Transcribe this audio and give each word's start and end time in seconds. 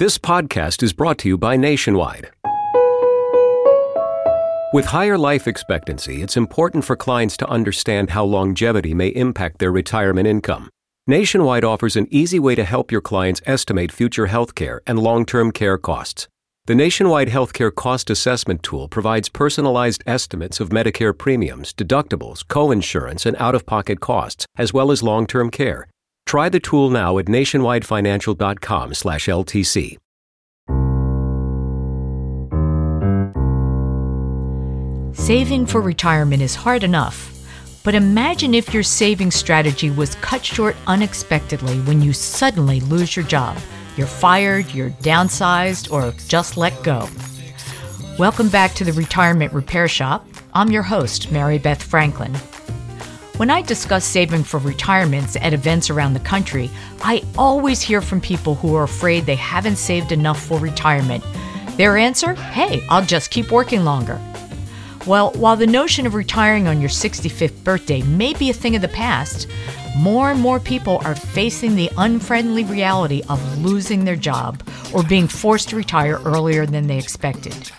This 0.00 0.16
podcast 0.16 0.82
is 0.82 0.94
brought 0.94 1.18
to 1.18 1.28
you 1.28 1.36
by 1.36 1.58
Nationwide. 1.58 2.30
With 4.72 4.86
higher 4.86 5.18
life 5.18 5.46
expectancy, 5.46 6.22
it's 6.22 6.38
important 6.38 6.86
for 6.86 6.96
clients 6.96 7.36
to 7.36 7.46
understand 7.46 8.08
how 8.08 8.24
longevity 8.24 8.94
may 8.94 9.08
impact 9.08 9.58
their 9.58 9.70
retirement 9.70 10.26
income. 10.26 10.70
Nationwide 11.06 11.64
offers 11.64 11.96
an 11.96 12.08
easy 12.10 12.38
way 12.38 12.54
to 12.54 12.64
help 12.64 12.90
your 12.90 13.02
clients 13.02 13.42
estimate 13.44 13.92
future 13.92 14.28
healthcare 14.28 14.78
and 14.86 14.98
long 14.98 15.26
term 15.26 15.52
care 15.52 15.76
costs. 15.76 16.28
The 16.64 16.74
Nationwide 16.74 17.28
Healthcare 17.28 17.74
Cost 17.74 18.08
Assessment 18.08 18.62
Tool 18.62 18.88
provides 18.88 19.28
personalized 19.28 20.02
estimates 20.06 20.60
of 20.60 20.70
Medicare 20.70 21.12
premiums, 21.12 21.74
deductibles, 21.74 22.42
coinsurance, 22.46 23.26
and 23.26 23.36
out 23.36 23.54
of 23.54 23.66
pocket 23.66 24.00
costs, 24.00 24.46
as 24.56 24.72
well 24.72 24.90
as 24.92 25.02
long 25.02 25.26
term 25.26 25.50
care. 25.50 25.89
Try 26.30 26.48
the 26.48 26.60
tool 26.60 26.90
now 26.90 27.18
at 27.18 27.26
nationwidefinancial.com/ltc. 27.26 29.98
Saving 35.12 35.66
for 35.66 35.80
retirement 35.80 36.40
is 36.40 36.54
hard 36.54 36.84
enough, 36.84 37.32
but 37.82 37.96
imagine 37.96 38.54
if 38.54 38.72
your 38.72 38.84
saving 38.84 39.32
strategy 39.32 39.90
was 39.90 40.14
cut 40.26 40.44
short 40.44 40.76
unexpectedly 40.86 41.80
when 41.80 42.00
you 42.00 42.12
suddenly 42.12 42.78
lose 42.78 43.16
your 43.16 43.24
job. 43.24 43.56
You're 43.96 44.06
fired, 44.06 44.72
you're 44.72 44.90
downsized, 45.02 45.90
or 45.90 46.14
just 46.28 46.56
let 46.56 46.80
go. 46.84 47.08
Welcome 48.20 48.50
back 48.50 48.74
to 48.74 48.84
the 48.84 48.92
Retirement 48.92 49.52
Repair 49.52 49.88
Shop. 49.88 50.24
I'm 50.54 50.70
your 50.70 50.84
host, 50.84 51.32
Mary 51.32 51.58
Beth 51.58 51.82
Franklin. 51.82 52.36
When 53.40 53.48
I 53.48 53.62
discuss 53.62 54.04
saving 54.04 54.44
for 54.44 54.60
retirements 54.60 55.34
at 55.34 55.54
events 55.54 55.88
around 55.88 56.12
the 56.12 56.20
country, 56.20 56.68
I 57.00 57.24
always 57.38 57.80
hear 57.80 58.02
from 58.02 58.20
people 58.20 58.54
who 58.54 58.74
are 58.74 58.82
afraid 58.82 59.24
they 59.24 59.34
haven't 59.34 59.76
saved 59.76 60.12
enough 60.12 60.38
for 60.38 60.58
retirement. 60.58 61.24
Their 61.78 61.96
answer 61.96 62.34
hey, 62.34 62.84
I'll 62.90 63.02
just 63.02 63.30
keep 63.30 63.50
working 63.50 63.82
longer. 63.82 64.20
Well, 65.06 65.32
while 65.36 65.56
the 65.56 65.66
notion 65.66 66.06
of 66.06 66.12
retiring 66.12 66.68
on 66.68 66.82
your 66.82 66.90
65th 66.90 67.64
birthday 67.64 68.02
may 68.02 68.34
be 68.34 68.50
a 68.50 68.52
thing 68.52 68.76
of 68.76 68.82
the 68.82 68.88
past, 68.88 69.48
more 69.96 70.30
and 70.30 70.40
more 70.40 70.60
people 70.60 71.00
are 71.06 71.14
facing 71.14 71.76
the 71.76 71.90
unfriendly 71.96 72.64
reality 72.64 73.22
of 73.30 73.64
losing 73.64 74.04
their 74.04 74.16
job 74.16 74.62
or 74.92 75.02
being 75.02 75.26
forced 75.26 75.70
to 75.70 75.76
retire 75.76 76.20
earlier 76.26 76.66
than 76.66 76.88
they 76.88 76.98
expected. 76.98 77.72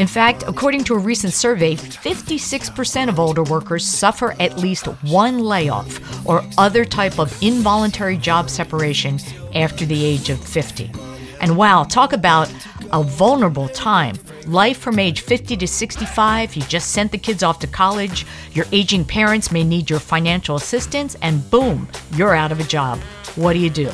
In 0.00 0.06
fact, 0.06 0.44
according 0.46 0.84
to 0.84 0.94
a 0.94 0.98
recent 0.98 1.34
survey, 1.34 1.76
56% 1.76 3.10
of 3.10 3.20
older 3.20 3.42
workers 3.42 3.86
suffer 3.86 4.34
at 4.40 4.56
least 4.56 4.86
one 5.04 5.40
layoff 5.40 6.26
or 6.26 6.42
other 6.56 6.86
type 6.86 7.18
of 7.18 7.30
involuntary 7.42 8.16
job 8.16 8.48
separation 8.48 9.18
after 9.54 9.84
the 9.84 10.02
age 10.02 10.30
of 10.30 10.42
50. 10.42 10.90
And 11.42 11.54
wow, 11.54 11.84
talk 11.84 12.14
about 12.14 12.50
a 12.94 13.02
vulnerable 13.02 13.68
time. 13.68 14.16
Life 14.46 14.78
from 14.78 14.98
age 14.98 15.20
50 15.20 15.58
to 15.58 15.68
65, 15.68 16.56
you 16.56 16.62
just 16.62 16.92
sent 16.92 17.12
the 17.12 17.18
kids 17.18 17.42
off 17.42 17.58
to 17.58 17.66
college, 17.66 18.24
your 18.52 18.64
aging 18.72 19.04
parents 19.04 19.52
may 19.52 19.64
need 19.64 19.90
your 19.90 20.00
financial 20.00 20.56
assistance, 20.56 21.14
and 21.20 21.48
boom, 21.50 21.86
you're 22.16 22.34
out 22.34 22.52
of 22.52 22.58
a 22.58 22.64
job. 22.64 22.98
What 23.36 23.52
do 23.52 23.58
you 23.58 23.68
do? 23.68 23.90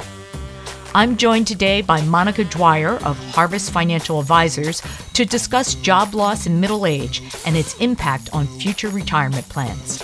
I'm 0.96 1.18
joined 1.18 1.46
today 1.46 1.82
by 1.82 2.00
Monica 2.00 2.42
Dwyer 2.42 2.92
of 3.04 3.18
Harvest 3.34 3.70
Financial 3.70 4.18
Advisors 4.18 4.80
to 5.12 5.26
discuss 5.26 5.74
job 5.74 6.14
loss 6.14 6.46
in 6.46 6.58
middle 6.58 6.86
age 6.86 7.20
and 7.44 7.54
its 7.54 7.78
impact 7.80 8.30
on 8.32 8.46
future 8.46 8.88
retirement 8.88 9.46
plans. 9.50 10.02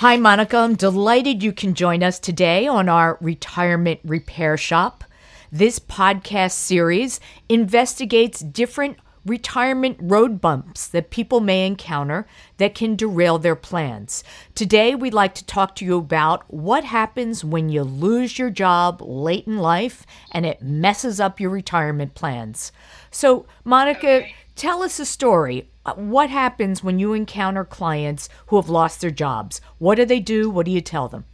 Hi, 0.00 0.18
Monica. 0.18 0.58
I'm 0.58 0.74
delighted 0.74 1.42
you 1.42 1.54
can 1.54 1.72
join 1.72 2.02
us 2.02 2.18
today 2.18 2.66
on 2.66 2.90
our 2.90 3.16
Retirement 3.22 4.00
Repair 4.04 4.58
Shop. 4.58 5.02
This 5.50 5.78
podcast 5.78 6.52
series 6.52 7.20
investigates 7.48 8.40
different 8.40 8.98
retirement 9.24 9.96
road 10.00 10.40
bumps 10.40 10.86
that 10.88 11.10
people 11.10 11.40
may 11.40 11.66
encounter 11.66 12.26
that 12.58 12.74
can 12.74 12.96
derail 12.96 13.38
their 13.38 13.56
plans. 13.56 14.22
Today, 14.54 14.94
we'd 14.94 15.14
like 15.14 15.34
to 15.34 15.44
talk 15.44 15.74
to 15.76 15.84
you 15.84 15.98
about 15.98 16.44
what 16.52 16.84
happens 16.84 17.44
when 17.44 17.68
you 17.68 17.82
lose 17.82 18.38
your 18.38 18.50
job 18.50 19.00
late 19.00 19.46
in 19.46 19.58
life 19.58 20.06
and 20.32 20.44
it 20.44 20.62
messes 20.62 21.20
up 21.20 21.40
your 21.40 21.50
retirement 21.50 22.14
plans. 22.14 22.72
So, 23.10 23.46
Monica, 23.64 24.26
tell 24.56 24.82
us 24.82 24.98
a 24.98 25.06
story. 25.06 25.70
What 25.96 26.30
happens 26.30 26.82
when 26.82 26.98
you 26.98 27.12
encounter 27.12 27.64
clients 27.64 28.28
who 28.46 28.56
have 28.56 28.68
lost 28.70 29.00
their 29.00 29.10
jobs? 29.10 29.60
What 29.78 29.96
do 29.96 30.04
they 30.04 30.20
do? 30.20 30.50
What 30.50 30.66
do 30.66 30.72
you 30.72 30.80
tell 30.80 31.08
them? 31.08 31.24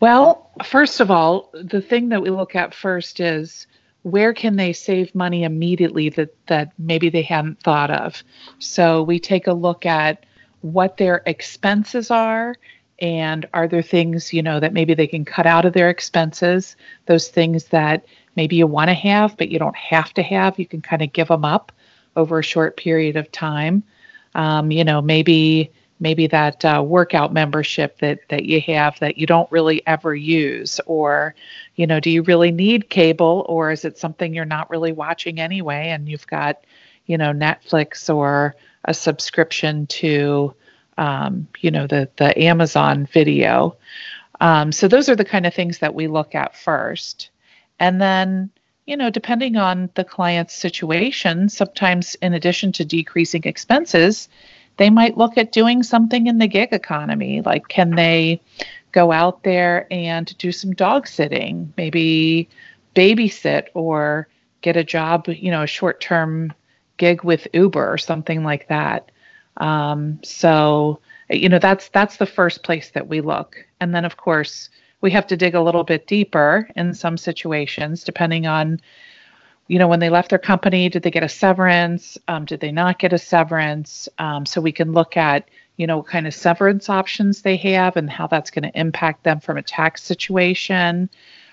Well, 0.00 0.50
first 0.64 1.00
of 1.00 1.10
all, 1.10 1.50
the 1.52 1.80
thing 1.80 2.08
that 2.08 2.22
we 2.22 2.30
look 2.30 2.56
at 2.56 2.74
first 2.74 3.20
is 3.20 3.66
where 4.04 4.34
can 4.34 4.56
they 4.56 4.72
save 4.72 5.14
money 5.14 5.44
immediately 5.44 6.10
that 6.10 6.34
that 6.46 6.72
maybe 6.78 7.08
they 7.08 7.22
hadn't 7.22 7.60
thought 7.60 7.90
of? 7.90 8.22
So 8.58 9.02
we 9.02 9.18
take 9.18 9.46
a 9.46 9.52
look 9.52 9.86
at 9.86 10.24
what 10.60 10.98
their 10.98 11.22
expenses 11.26 12.10
are 12.10 12.54
and 13.00 13.46
are 13.54 13.66
there 13.66 13.82
things 13.82 14.32
you 14.32 14.42
know 14.42 14.60
that 14.60 14.74
maybe 14.74 14.94
they 14.94 15.06
can 15.06 15.24
cut 15.24 15.46
out 15.46 15.64
of 15.64 15.72
their 15.72 15.88
expenses? 15.88 16.76
Those 17.06 17.28
things 17.28 17.64
that 17.66 18.04
maybe 18.36 18.56
you 18.56 18.66
want 18.66 18.90
to 18.90 18.94
have 18.94 19.36
but 19.38 19.48
you 19.48 19.58
don't 19.58 19.76
have 19.76 20.12
to 20.14 20.22
have 20.22 20.58
you 20.58 20.66
can 20.66 20.82
kind 20.82 21.00
of 21.00 21.12
give 21.14 21.28
them 21.28 21.44
up 21.44 21.72
over 22.14 22.38
a 22.38 22.44
short 22.44 22.76
period 22.76 23.16
of 23.16 23.32
time. 23.32 23.82
Um, 24.34 24.70
you 24.70 24.84
know 24.84 25.00
maybe 25.00 25.72
maybe 26.00 26.26
that 26.26 26.64
uh, 26.64 26.82
workout 26.84 27.32
membership 27.32 27.98
that 27.98 28.20
that 28.28 28.44
you 28.44 28.60
have 28.60 28.98
that 29.00 29.16
you 29.16 29.26
don't 29.26 29.50
really 29.50 29.86
ever 29.86 30.14
use 30.14 30.80
or 30.86 31.34
you 31.76 31.86
know 31.86 32.00
do 32.00 32.10
you 32.10 32.22
really 32.22 32.50
need 32.50 32.90
cable 32.90 33.44
or 33.48 33.70
is 33.70 33.84
it 33.84 33.98
something 33.98 34.34
you're 34.34 34.44
not 34.44 34.70
really 34.70 34.92
watching 34.92 35.40
anyway 35.40 35.88
and 35.88 36.08
you've 36.08 36.26
got 36.26 36.64
you 37.06 37.16
know 37.16 37.32
netflix 37.32 38.12
or 38.14 38.54
a 38.84 38.94
subscription 38.94 39.86
to 39.86 40.54
um, 40.98 41.46
you 41.60 41.70
know 41.70 41.86
the 41.86 42.08
the 42.16 42.38
amazon 42.38 43.06
video? 43.06 43.76
Um, 44.40 44.72
so 44.72 44.88
those 44.88 45.08
are 45.08 45.16
the 45.16 45.24
kind 45.24 45.46
of 45.46 45.54
things 45.54 45.78
that 45.78 45.94
we 45.94 46.08
look 46.08 46.34
at 46.34 46.56
first. 46.56 47.30
And 47.78 48.00
then 48.00 48.50
you 48.86 48.96
know 48.96 49.10
depending 49.10 49.56
on 49.56 49.90
the 49.94 50.04
client's 50.04 50.54
situation 50.54 51.48
sometimes 51.48 52.14
in 52.16 52.34
addition 52.34 52.72
to 52.72 52.84
decreasing 52.84 53.42
expenses 53.44 54.28
they 54.76 54.90
might 54.90 55.16
look 55.16 55.38
at 55.38 55.52
doing 55.52 55.82
something 55.82 56.26
in 56.26 56.38
the 56.38 56.48
gig 56.48 56.72
economy. 56.72 57.40
Like, 57.42 57.68
can 57.68 57.90
they 57.90 58.40
go 58.92 59.12
out 59.12 59.42
there 59.42 59.86
and 59.90 60.36
do 60.38 60.52
some 60.52 60.72
dog 60.72 61.06
sitting, 61.06 61.72
maybe 61.76 62.48
babysit 62.94 63.66
or 63.74 64.28
get 64.62 64.76
a 64.76 64.84
job, 64.84 65.28
you 65.28 65.50
know, 65.50 65.62
a 65.62 65.66
short 65.66 66.00
term 66.00 66.52
gig 66.96 67.24
with 67.24 67.46
Uber 67.52 67.92
or 67.92 67.98
something 67.98 68.44
like 68.44 68.68
that. 68.68 69.10
Um, 69.56 70.20
so, 70.22 71.00
you 71.28 71.48
know, 71.48 71.58
that's 71.58 71.88
that's 71.88 72.16
the 72.16 72.26
first 72.26 72.62
place 72.62 72.90
that 72.90 73.08
we 73.08 73.20
look. 73.20 73.56
And 73.80 73.94
then 73.94 74.04
of 74.04 74.16
course, 74.16 74.70
we 75.00 75.10
have 75.10 75.26
to 75.26 75.36
dig 75.36 75.54
a 75.54 75.60
little 75.60 75.84
bit 75.84 76.06
deeper 76.06 76.68
in 76.76 76.94
some 76.94 77.16
situations, 77.16 78.04
depending 78.04 78.46
on 78.46 78.80
you 79.68 79.78
know, 79.78 79.88
when 79.88 80.00
they 80.00 80.10
left 80.10 80.30
their 80.30 80.38
company, 80.38 80.88
did 80.88 81.02
they 81.02 81.10
get 81.10 81.22
a 81.22 81.28
severance? 81.28 82.18
Um, 82.28 82.44
did 82.44 82.60
they 82.60 82.72
not 82.72 82.98
get 82.98 83.12
a 83.12 83.18
severance? 83.18 84.08
Um, 84.18 84.44
so 84.44 84.60
we 84.60 84.72
can 84.72 84.92
look 84.92 85.16
at, 85.16 85.48
you 85.76 85.86
know, 85.86 85.98
what 85.98 86.06
kind 86.06 86.26
of 86.26 86.34
severance 86.34 86.90
options 86.90 87.42
they 87.42 87.56
have 87.56 87.96
and 87.96 88.10
how 88.10 88.26
that's 88.26 88.50
going 88.50 88.70
to 88.70 88.78
impact 88.78 89.24
them 89.24 89.40
from 89.40 89.56
a 89.56 89.62
tax 89.62 90.02
situation 90.02 91.08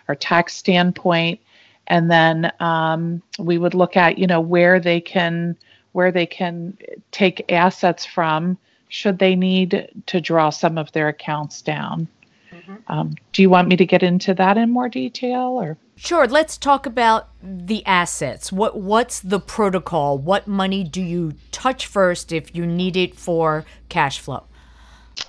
or 0.07 0.15
tax 0.15 0.55
standpoint. 0.55 1.39
And 1.87 2.11
then 2.11 2.51
um, 2.59 3.21
we 3.39 3.57
would 3.57 3.73
look 3.73 3.95
at, 3.95 4.17
you 4.17 4.27
know, 4.27 4.41
where 4.41 4.79
they 4.79 5.01
can 5.01 5.55
where 5.93 6.11
they 6.11 6.25
can 6.25 6.77
take 7.11 7.51
assets 7.51 8.05
from 8.05 8.57
should 8.87 9.19
they 9.19 9.35
need 9.35 9.89
to 10.05 10.21
draw 10.21 10.49
some 10.49 10.77
of 10.77 10.91
their 10.93 11.09
accounts 11.09 11.61
down. 11.61 12.07
Mm-hmm. 12.61 12.91
Um, 12.91 13.15
do 13.33 13.41
you 13.41 13.49
want 13.49 13.67
me 13.67 13.75
to 13.77 13.85
get 13.85 14.03
into 14.03 14.33
that 14.35 14.57
in 14.57 14.69
more 14.69 14.89
detail 14.89 15.59
or? 15.61 15.77
Sure. 15.95 16.27
Let's 16.27 16.57
talk 16.57 16.85
about 16.85 17.29
the 17.43 17.85
assets. 17.85 18.51
What 18.51 18.79
what's 18.79 19.19
the 19.19 19.39
protocol? 19.39 20.17
What 20.17 20.47
money 20.47 20.83
do 20.83 21.01
you 21.01 21.33
touch 21.51 21.85
first 21.85 22.31
if 22.31 22.55
you 22.55 22.65
need 22.65 22.97
it 22.97 23.15
for 23.15 23.65
cash 23.89 24.19
flow? 24.19 24.43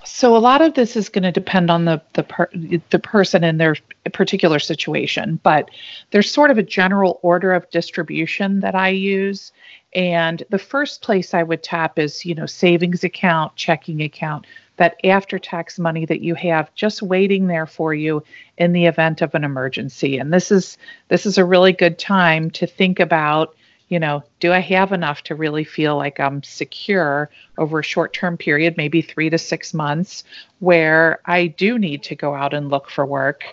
So 0.04 0.36
a 0.36 0.38
lot 0.38 0.62
of 0.62 0.74
this 0.74 0.96
is 0.96 1.08
going 1.08 1.24
to 1.24 1.32
depend 1.32 1.70
on 1.70 1.84
the 1.84 2.00
the 2.14 2.22
per, 2.22 2.48
the 2.90 2.98
person 2.98 3.44
in 3.44 3.58
their 3.58 3.76
particular 4.12 4.58
situation, 4.58 5.40
but 5.42 5.70
there's 6.10 6.30
sort 6.30 6.50
of 6.50 6.58
a 6.58 6.62
general 6.62 7.18
order 7.22 7.52
of 7.52 7.68
distribution 7.70 8.60
that 8.60 8.74
I 8.74 8.88
use. 8.88 9.52
And 9.94 10.42
the 10.48 10.58
first 10.58 11.02
place 11.02 11.34
I 11.34 11.42
would 11.42 11.62
tap 11.62 11.98
is, 11.98 12.24
you 12.24 12.34
know, 12.34 12.46
savings 12.46 13.04
account, 13.04 13.56
checking 13.56 14.00
account, 14.00 14.46
that 14.76 14.96
after 15.04 15.38
tax 15.38 15.78
money 15.78 16.06
that 16.06 16.22
you 16.22 16.34
have 16.34 16.74
just 16.74 17.02
waiting 17.02 17.46
there 17.46 17.66
for 17.66 17.92
you 17.92 18.22
in 18.58 18.72
the 18.72 18.86
event 18.86 19.22
of 19.22 19.34
an 19.34 19.44
emergency. 19.44 20.18
And 20.18 20.32
this 20.32 20.50
is 20.50 20.78
this 21.08 21.26
is 21.26 21.38
a 21.38 21.44
really 21.44 21.72
good 21.72 21.98
time 21.98 22.50
to 22.52 22.66
think 22.66 22.98
about, 22.98 23.54
you 23.88 23.98
know, 23.98 24.22
do 24.40 24.52
I 24.52 24.60
have 24.60 24.92
enough 24.92 25.22
to 25.24 25.34
really 25.34 25.64
feel 25.64 25.96
like 25.96 26.18
I'm 26.18 26.42
secure 26.42 27.30
over 27.58 27.80
a 27.80 27.84
short 27.84 28.12
term 28.12 28.36
period, 28.36 28.76
maybe 28.76 29.02
three 29.02 29.30
to 29.30 29.38
six 29.38 29.74
months, 29.74 30.24
where 30.60 31.20
I 31.26 31.48
do 31.48 31.78
need 31.78 32.02
to 32.04 32.16
go 32.16 32.34
out 32.34 32.54
and 32.54 32.70
look 32.70 32.90
for 32.90 33.04
work? 33.04 33.44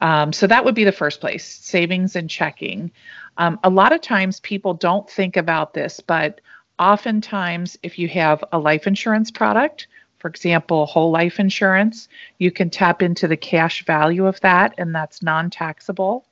Um, 0.00 0.32
so 0.32 0.46
that 0.46 0.64
would 0.64 0.74
be 0.74 0.84
the 0.84 0.92
first 0.92 1.20
place 1.20 1.44
savings 1.44 2.16
and 2.16 2.30
checking. 2.30 2.90
Um, 3.36 3.58
a 3.64 3.70
lot 3.70 3.92
of 3.92 4.00
times 4.00 4.40
people 4.40 4.74
don't 4.74 5.08
think 5.08 5.36
about 5.36 5.74
this, 5.74 6.00
but 6.00 6.40
oftentimes, 6.78 7.78
if 7.82 7.98
you 7.98 8.08
have 8.08 8.42
a 8.52 8.58
life 8.58 8.86
insurance 8.86 9.30
product, 9.30 9.86
for 10.20 10.28
example, 10.28 10.86
whole 10.86 11.10
life 11.10 11.40
insurance, 11.40 12.08
you 12.38 12.50
can 12.50 12.70
tap 12.70 13.02
into 13.02 13.26
the 13.26 13.36
cash 13.36 13.84
value 13.84 14.26
of 14.26 14.40
that, 14.42 14.74
and 14.78 14.94
that's 14.94 15.22
non 15.22 15.50
taxable. 15.50 16.26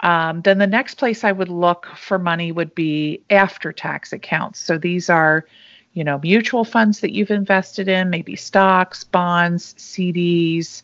Um, 0.00 0.42
then 0.42 0.58
the 0.58 0.66
next 0.66 0.96
place 0.96 1.24
I 1.24 1.32
would 1.32 1.48
look 1.48 1.86
for 1.96 2.18
money 2.18 2.52
would 2.52 2.74
be 2.74 3.22
after 3.30 3.72
tax 3.72 4.12
accounts. 4.12 4.58
So 4.58 4.76
these 4.76 5.08
are, 5.08 5.46
you 5.92 6.04
know, 6.04 6.18
mutual 6.22 6.64
funds 6.64 7.00
that 7.00 7.12
you've 7.12 7.30
invested 7.30 7.86
in, 7.86 8.10
maybe 8.10 8.34
stocks, 8.34 9.04
bonds, 9.04 9.74
CDs. 9.74 10.82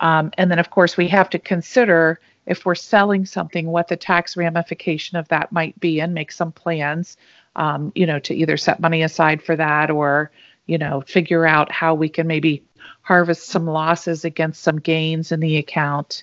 Um, 0.00 0.32
and 0.36 0.50
then, 0.50 0.58
of 0.58 0.70
course, 0.70 0.96
we 0.96 1.08
have 1.08 1.30
to 1.30 1.38
consider 1.38 2.20
if 2.46 2.64
we're 2.64 2.74
selling 2.74 3.26
something, 3.26 3.66
what 3.66 3.88
the 3.88 3.96
tax 3.96 4.36
ramification 4.36 5.18
of 5.18 5.28
that 5.28 5.52
might 5.52 5.78
be, 5.80 6.00
and 6.00 6.14
make 6.14 6.32
some 6.32 6.50
plans, 6.50 7.16
um, 7.56 7.92
you 7.94 8.06
know, 8.06 8.18
to 8.18 8.34
either 8.34 8.56
set 8.56 8.80
money 8.80 9.02
aside 9.02 9.42
for 9.42 9.54
that 9.54 9.90
or, 9.90 10.30
you 10.68 10.78
know, 10.78 11.00
figure 11.00 11.44
out 11.44 11.72
how 11.72 11.94
we 11.94 12.08
can 12.08 12.28
maybe 12.28 12.62
harvest 13.02 13.48
some 13.48 13.66
losses 13.66 14.24
against 14.24 14.62
some 14.62 14.78
gains 14.78 15.32
in 15.32 15.40
the 15.40 15.56
account. 15.56 16.22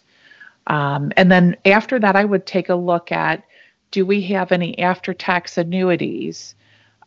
Um, 0.68 1.12
and 1.18 1.30
then 1.32 1.58
after 1.66 2.00
that, 2.00 2.16
I 2.16 2.24
would 2.24 2.46
take 2.46 2.70
a 2.70 2.76
look 2.76 3.12
at 3.12 3.44
do 3.92 4.06
we 4.06 4.22
have 4.22 4.52
any 4.52 4.78
after 4.80 5.14
tax 5.14 5.58
annuities 5.58 6.56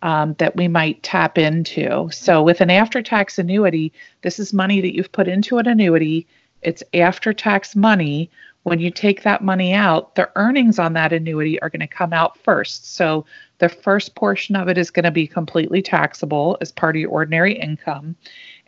um, 0.02 0.35
that 0.38 0.56
we 0.56 0.69
might 0.69 1.02
tap 1.02 1.38
into? 1.38 2.08
So, 2.12 2.43
with 2.43 2.61
an 2.61 2.70
after 2.70 3.02
tax 3.02 3.38
annuity, 3.38 3.93
this 4.23 4.38
is 4.38 4.52
money 4.52 4.81
that 4.81 4.94
you've 4.94 5.12
put 5.12 5.29
into 5.29 5.58
an 5.58 5.67
annuity, 5.67 6.26
it's 6.62 6.82
after 6.93 7.32
tax 7.32 7.76
money. 7.76 8.31
When 8.64 8.81
you 8.81 8.90
take 8.90 9.22
that 9.22 9.43
money 9.43 9.72
out, 9.72 10.14
the 10.14 10.31
earnings 10.37 10.78
on 10.78 10.93
that 10.93 11.12
annuity 11.12 11.60
are 11.62 11.70
going 11.70 11.81
to 11.81 11.87
come 11.87 12.12
out 12.12 12.38
first. 12.38 12.94
So, 12.94 13.25
the 13.58 13.69
first 13.69 14.14
portion 14.14 14.56
of 14.56 14.69
it 14.69 14.78
is 14.78 14.90
going 14.90 15.05
to 15.05 15.10
be 15.10 15.26
completely 15.26 15.82
taxable 15.82 16.56
as 16.60 16.72
part 16.72 16.96
of 16.96 17.00
your 17.00 17.10
ordinary 17.10 17.58
income 17.58 18.16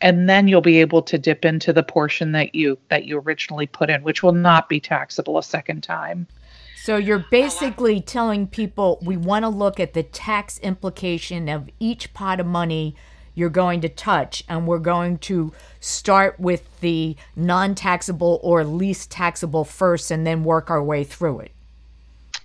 and 0.01 0.29
then 0.29 0.49
you'll 0.49 0.61
be 0.61 0.81
able 0.81 1.03
to 1.03 1.19
dip 1.19 1.45
into 1.45 1.73
the 1.73 1.83
portion 1.83 2.33
that 2.33 2.55
you 2.55 2.79
that 2.89 3.05
you 3.05 3.19
originally 3.19 3.67
put 3.67 3.91
in 3.91 4.03
which 4.03 4.23
will 4.23 4.33
not 4.33 4.69
be 4.69 4.81
taxable 4.81 5.39
a 5.39 5.43
second 5.43 5.83
time 5.83 6.27
so 6.83 6.97
you're 6.97 7.25
basically 7.31 8.01
telling 8.01 8.47
people 8.47 8.99
we 9.03 9.17
want 9.17 9.45
to 9.45 9.49
look 9.49 9.79
at 9.79 9.95
the 9.95 10.03
tax 10.03 10.59
implication 10.61 11.49
of 11.49 11.69
each 11.79 12.13
pot 12.15 12.41
of 12.41 12.47
money 12.47 12.95
you're 13.41 13.51
going 13.51 13.81
to 13.81 13.89
touch 13.89 14.45
and 14.49 14.67
we're 14.67 14.79
going 14.79 15.19
to 15.19 15.53
start 15.81 16.39
with 16.39 16.69
the 16.81 17.17
non-taxable 17.35 18.39
or 18.43 18.63
least 18.65 19.11
taxable 19.11 19.65
first 19.65 20.11
and 20.11 20.27
then 20.27 20.45
work 20.45 20.71
our 20.71 20.83
way 20.83 21.03
through 21.03 21.41
it 21.41 21.53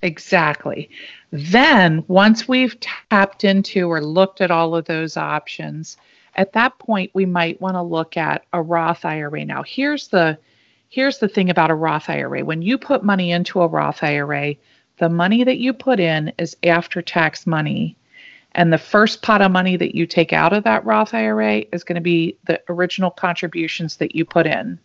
exactly 0.02 0.90
then 1.32 2.04
once 2.08 2.48
we've 2.48 2.80
tapped 2.80 3.44
into 3.44 3.88
or 3.88 4.02
looked 4.02 4.42
at 4.42 4.50
all 4.50 4.76
of 4.76 4.86
those 4.86 5.18
options 5.18 5.98
at 6.36 6.54
that 6.54 6.78
point 6.80 7.12
we 7.14 7.26
might 7.26 7.60
want 7.62 7.76
to 7.76 7.82
look 7.82 8.18
at 8.18 8.44
a 8.54 8.62
Roth 8.62 9.06
IRA. 9.06 9.46
Now, 9.46 9.64
here's 9.64 10.10
the 10.10 10.38
here's 10.90 11.18
the 11.18 11.28
thing 11.28 11.50
about 11.50 11.72
a 11.72 11.76
Roth 11.76 12.10
IRA. 12.10 12.44
When 12.44 12.62
you 12.62 12.78
put 12.78 13.04
money 13.04 13.32
into 13.32 13.62
a 13.62 13.68
Roth 13.68 14.04
IRA, 14.04 14.56
the 14.98 15.10
money 15.10 15.44
that 15.44 15.58
you 15.58 15.74
put 15.74 16.00
in 16.00 16.32
is 16.38 16.56
after 16.64 17.02
tax 17.02 17.46
money. 17.46 17.96
And 18.56 18.72
the 18.72 18.78
first 18.78 19.22
pot 19.22 19.42
of 19.42 19.52
money 19.52 19.76
that 19.76 19.96
you 19.96 20.06
take 20.08 20.34
out 20.34 20.54
of 20.54 20.64
that 20.64 20.84
Roth 20.86 21.14
IRA 21.14 21.66
is 21.74 21.84
going 21.84 21.96
to 21.96 22.02
be 22.02 22.38
the 22.46 22.60
original 22.70 23.12
contributions 23.12 23.98
that 23.98 24.16
you 24.16 24.26
put 24.26 24.48
in. 24.48 24.80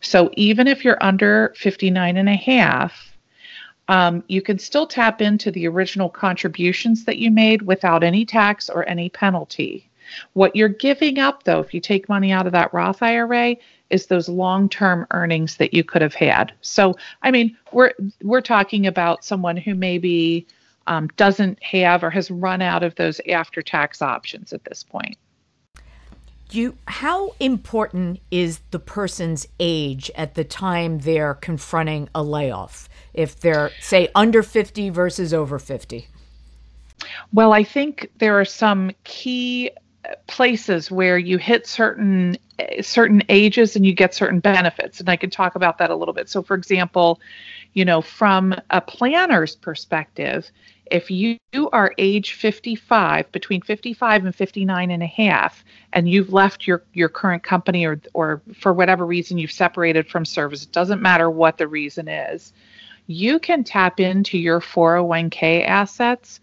So 0.00 0.30
even 0.34 0.66
if 0.66 0.84
you're 0.84 1.02
under 1.02 1.54
59 1.56 2.16
and 2.16 2.28
a 2.28 2.34
half, 2.34 3.16
um, 3.88 4.22
you 4.28 4.42
can 4.42 4.58
still 4.58 4.86
tap 4.86 5.22
into 5.22 5.50
the 5.50 5.66
original 5.66 6.10
contributions 6.10 7.04
that 7.06 7.18
you 7.18 7.30
made 7.30 7.62
without 7.62 8.04
any 8.04 8.26
tax 8.26 8.68
or 8.68 8.86
any 8.86 9.08
penalty. 9.08 9.88
What 10.34 10.54
you're 10.54 10.68
giving 10.68 11.18
up, 11.18 11.44
though, 11.44 11.60
if 11.60 11.72
you 11.72 11.80
take 11.80 12.08
money 12.08 12.30
out 12.30 12.46
of 12.46 12.52
that 12.52 12.72
Roth 12.72 13.02
IRA, 13.02 13.56
is 13.88 14.06
those 14.06 14.28
long-term 14.28 15.06
earnings 15.12 15.56
that 15.56 15.72
you 15.72 15.82
could 15.82 16.02
have 16.02 16.14
had. 16.14 16.52
So, 16.60 16.94
I 17.22 17.30
mean, 17.30 17.56
we're 17.72 17.92
we're 18.22 18.42
talking 18.42 18.86
about 18.86 19.24
someone 19.24 19.56
who 19.56 19.74
maybe 19.74 20.46
um, 20.88 21.08
doesn't 21.16 21.62
have 21.62 22.02
or 22.02 22.10
has 22.10 22.30
run 22.30 22.60
out 22.60 22.82
of 22.82 22.94
those 22.96 23.20
after-tax 23.28 24.02
options 24.02 24.52
at 24.52 24.64
this 24.64 24.82
point. 24.82 25.16
You, 26.50 26.76
how 26.88 27.34
important 27.40 28.20
is 28.30 28.60
the 28.70 28.78
person's 28.78 29.46
age 29.60 30.10
at 30.14 30.34
the 30.34 30.44
time 30.44 31.00
they're 31.00 31.34
confronting 31.34 32.08
a 32.14 32.22
layoff? 32.22 32.88
If 33.12 33.38
they're, 33.40 33.70
say, 33.80 34.08
under 34.14 34.42
50 34.42 34.88
versus 34.88 35.34
over 35.34 35.58
50? 35.58 36.08
Well, 37.34 37.52
I 37.52 37.64
think 37.64 38.10
there 38.18 38.40
are 38.40 38.46
some 38.46 38.92
key 39.04 39.70
places 40.26 40.90
where 40.90 41.18
you 41.18 41.38
hit 41.38 41.66
certain 41.66 42.36
certain 42.80 43.22
ages 43.28 43.76
and 43.76 43.86
you 43.86 43.92
get 43.92 44.14
certain 44.14 44.40
benefits 44.40 45.00
and 45.00 45.08
i 45.08 45.16
can 45.16 45.30
talk 45.30 45.54
about 45.54 45.78
that 45.78 45.90
a 45.90 45.94
little 45.94 46.14
bit 46.14 46.28
so 46.28 46.42
for 46.42 46.54
example 46.54 47.20
you 47.74 47.84
know 47.84 48.00
from 48.00 48.54
a 48.70 48.80
planner's 48.80 49.54
perspective 49.54 50.50
if 50.90 51.10
you 51.10 51.38
are 51.72 51.94
age 51.98 52.34
55 52.34 53.30
between 53.32 53.62
55 53.62 54.24
and 54.24 54.34
59 54.34 54.90
and 54.90 55.02
a 55.02 55.06
half 55.06 55.64
and 55.92 56.08
you've 56.08 56.32
left 56.32 56.66
your 56.66 56.82
your 56.92 57.08
current 57.08 57.42
company 57.42 57.86
or 57.86 58.00
or 58.14 58.42
for 58.54 58.72
whatever 58.72 59.06
reason 59.06 59.38
you've 59.38 59.52
separated 59.52 60.08
from 60.08 60.24
service 60.24 60.62
it 60.64 60.72
doesn't 60.72 61.02
matter 61.02 61.30
what 61.30 61.58
the 61.58 61.68
reason 61.68 62.08
is 62.08 62.52
you 63.06 63.38
can 63.38 63.64
tap 63.64 64.00
into 64.00 64.38
your 64.38 64.60
401k 64.60 65.66
assets 65.66 66.40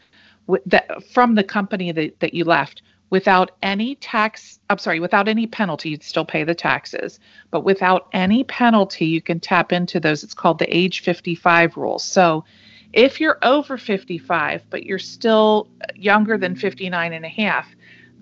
from 1.11 1.35
the 1.35 1.43
company 1.43 1.91
that, 1.91 2.19
that 2.19 2.33
you 2.33 2.43
left 2.43 2.81
without 3.09 3.51
any 3.61 3.95
tax 3.95 4.59
i'm 4.69 4.77
sorry 4.77 4.99
without 4.99 5.27
any 5.27 5.47
penalty 5.47 5.89
you'd 5.89 6.03
still 6.03 6.25
pay 6.25 6.43
the 6.43 6.55
taxes 6.55 7.19
but 7.51 7.61
without 7.61 8.07
any 8.11 8.43
penalty 8.43 9.05
you 9.05 9.21
can 9.21 9.39
tap 9.39 9.71
into 9.71 9.97
those. 9.97 10.25
It's 10.25 10.33
called 10.33 10.59
the 10.59 10.75
age 10.75 10.99
55 10.99 11.77
rule. 11.77 11.99
So 11.99 12.43
if 12.95 13.19
you're 13.19 13.37
over 13.43 13.77
55 13.77 14.63
but 14.69 14.83
you're 14.85 14.97
still 14.97 15.67
younger 15.95 16.37
than 16.37 16.55
59 16.55 17.13
and 17.13 17.25
a 17.25 17.29
half 17.29 17.67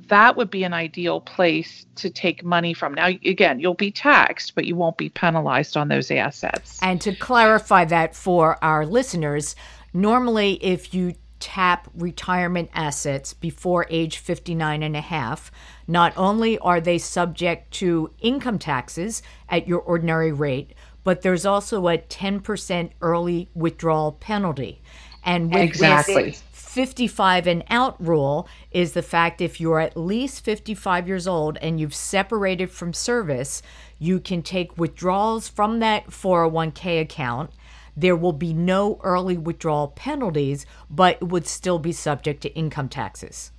that 0.07 0.35
would 0.35 0.49
be 0.49 0.65
an 0.65 0.73
ideal 0.73 1.21
place 1.21 1.85
to 1.95 2.09
take 2.09 2.43
money 2.43 2.73
from. 2.73 2.93
Now 2.93 3.07
again 3.07 3.61
you'll 3.61 3.73
be 3.73 3.91
taxed 3.91 4.53
but 4.53 4.65
you 4.65 4.75
won't 4.75 4.97
be 4.97 5.07
penalized 5.07 5.77
on 5.77 5.87
those 5.87 6.11
assets. 6.11 6.77
And 6.81 6.99
to 7.01 7.15
clarify 7.15 7.85
that 7.85 8.13
for 8.13 8.61
our 8.63 8.85
listeners 8.85 9.55
normally 9.93 10.53
if 10.63 10.93
you 10.93 11.13
tap 11.39 11.89
retirement 11.93 12.69
assets 12.73 13.33
before 13.33 13.85
age 13.89 14.17
59 14.17 14.81
and 14.81 14.95
a 14.95 15.01
half, 15.01 15.51
not 15.87 16.13
only 16.15 16.57
are 16.59 16.79
they 16.79 16.97
subject 16.97 17.69
to 17.71 18.09
income 18.21 18.57
taxes 18.57 19.21
at 19.49 19.67
your 19.67 19.79
ordinary 19.79 20.31
rate, 20.31 20.73
but 21.03 21.21
there's 21.21 21.45
also 21.45 21.87
a 21.87 21.97
10% 21.97 22.91
early 23.01 23.49
withdrawal 23.53 24.13
penalty. 24.13 24.81
And 25.23 25.53
with 25.53 25.63
exactly. 25.63 26.35
55 26.51 27.47
and 27.47 27.63
out 27.69 28.03
rule 28.03 28.47
is 28.71 28.93
the 28.93 29.01
fact 29.01 29.41
if 29.41 29.61
you're 29.61 29.79
at 29.79 29.95
least 29.95 30.43
55 30.43 31.07
years 31.07 31.27
old 31.27 31.57
and 31.61 31.79
you've 31.79 31.95
separated 31.95 32.71
from 32.71 32.93
service, 32.93 33.61
you 33.99 34.19
can 34.19 34.41
take 34.41 34.77
withdrawals 34.77 35.47
from 35.47 35.79
that 35.79 36.07
401k 36.07 37.01
account 37.01 37.51
there 37.95 38.15
will 38.15 38.33
be 38.33 38.53
no 38.53 38.99
early 39.03 39.37
withdrawal 39.37 39.89
penalties, 39.89 40.65
but 40.89 41.17
it 41.21 41.25
would 41.25 41.47
still 41.47 41.79
be 41.79 41.91
subject 41.91 42.41
to 42.41 42.53
income 42.55 42.89
taxes. 42.89 43.51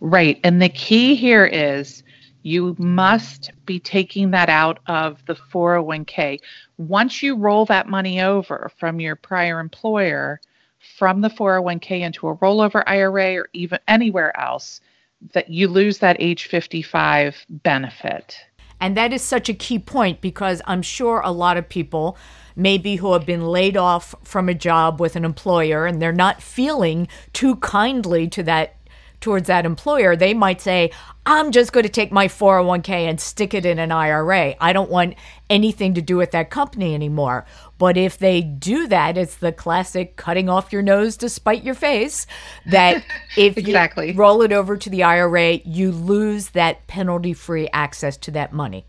Right. 0.00 0.40
And 0.42 0.60
the 0.60 0.68
key 0.68 1.14
here 1.14 1.46
is 1.46 2.02
you 2.42 2.74
must 2.78 3.50
be 3.66 3.78
taking 3.78 4.30
that 4.30 4.48
out 4.48 4.78
of 4.86 5.24
the 5.26 5.34
401k. 5.34 6.40
Once 6.78 7.22
you 7.22 7.36
roll 7.36 7.66
that 7.66 7.88
money 7.88 8.20
over 8.20 8.70
from 8.78 9.00
your 9.00 9.16
prior 9.16 9.60
employer 9.60 10.40
from 10.98 11.20
the 11.20 11.28
401k 11.28 12.00
into 12.00 12.28
a 12.28 12.36
rollover 12.36 12.82
IRA 12.86 13.36
or 13.36 13.48
even 13.52 13.78
anywhere 13.86 14.38
else, 14.40 14.80
that 15.32 15.50
you 15.50 15.68
lose 15.68 15.98
that 15.98 16.16
age 16.18 16.46
55 16.46 17.44
benefit. 17.48 18.38
And 18.80 18.96
that 18.96 19.12
is 19.12 19.22
such 19.22 19.50
a 19.50 19.54
key 19.54 19.78
point 19.78 20.22
because 20.22 20.62
I'm 20.64 20.80
sure 20.80 21.20
a 21.22 21.30
lot 21.30 21.58
of 21.58 21.68
people 21.68 22.16
maybe 22.56 22.96
who 22.96 23.12
have 23.12 23.26
been 23.26 23.46
laid 23.46 23.76
off 23.76 24.14
from 24.24 24.48
a 24.48 24.54
job 24.54 25.00
with 25.00 25.16
an 25.16 25.24
employer 25.24 25.86
and 25.86 26.00
they're 26.00 26.12
not 26.12 26.42
feeling 26.42 27.08
too 27.34 27.56
kindly 27.56 28.26
to 28.28 28.42
that 28.44 28.76
towards 29.20 29.46
that 29.48 29.66
employer. 29.66 30.16
They 30.16 30.34
might 30.34 30.60
say, 30.60 30.90
I'm 31.26 31.52
just 31.52 31.72
going 31.72 31.84
to 31.84 31.90
take 31.90 32.10
my 32.10 32.28
401k 32.28 32.88
and 32.88 33.20
stick 33.20 33.54
it 33.54 33.66
in 33.66 33.78
an 33.78 33.92
IRA. 33.92 34.54
I 34.60 34.72
don't 34.72 34.90
want 34.90 35.14
anything 35.48 35.94
to 35.94 36.02
do 36.02 36.16
with 36.16 36.30
that 36.32 36.50
company 36.50 36.94
anymore. 36.94 37.44
But 37.78 37.96
if 37.96 38.18
they 38.18 38.40
do 38.40 38.86
that, 38.88 39.16
it's 39.16 39.36
the 39.36 39.52
classic 39.52 40.16
cutting 40.16 40.48
off 40.48 40.72
your 40.72 40.82
nose 40.82 41.16
to 41.18 41.28
spite 41.28 41.62
your 41.62 41.74
face. 41.74 42.26
That 42.66 43.04
if 43.36 43.56
exactly. 43.56 44.12
you 44.12 44.14
roll 44.14 44.42
it 44.42 44.52
over 44.52 44.76
to 44.76 44.90
the 44.90 45.02
IRA, 45.02 45.60
you 45.64 45.92
lose 45.92 46.50
that 46.50 46.86
penalty 46.86 47.34
free 47.34 47.68
access 47.72 48.16
to 48.18 48.30
that 48.32 48.52
money. 48.52 48.86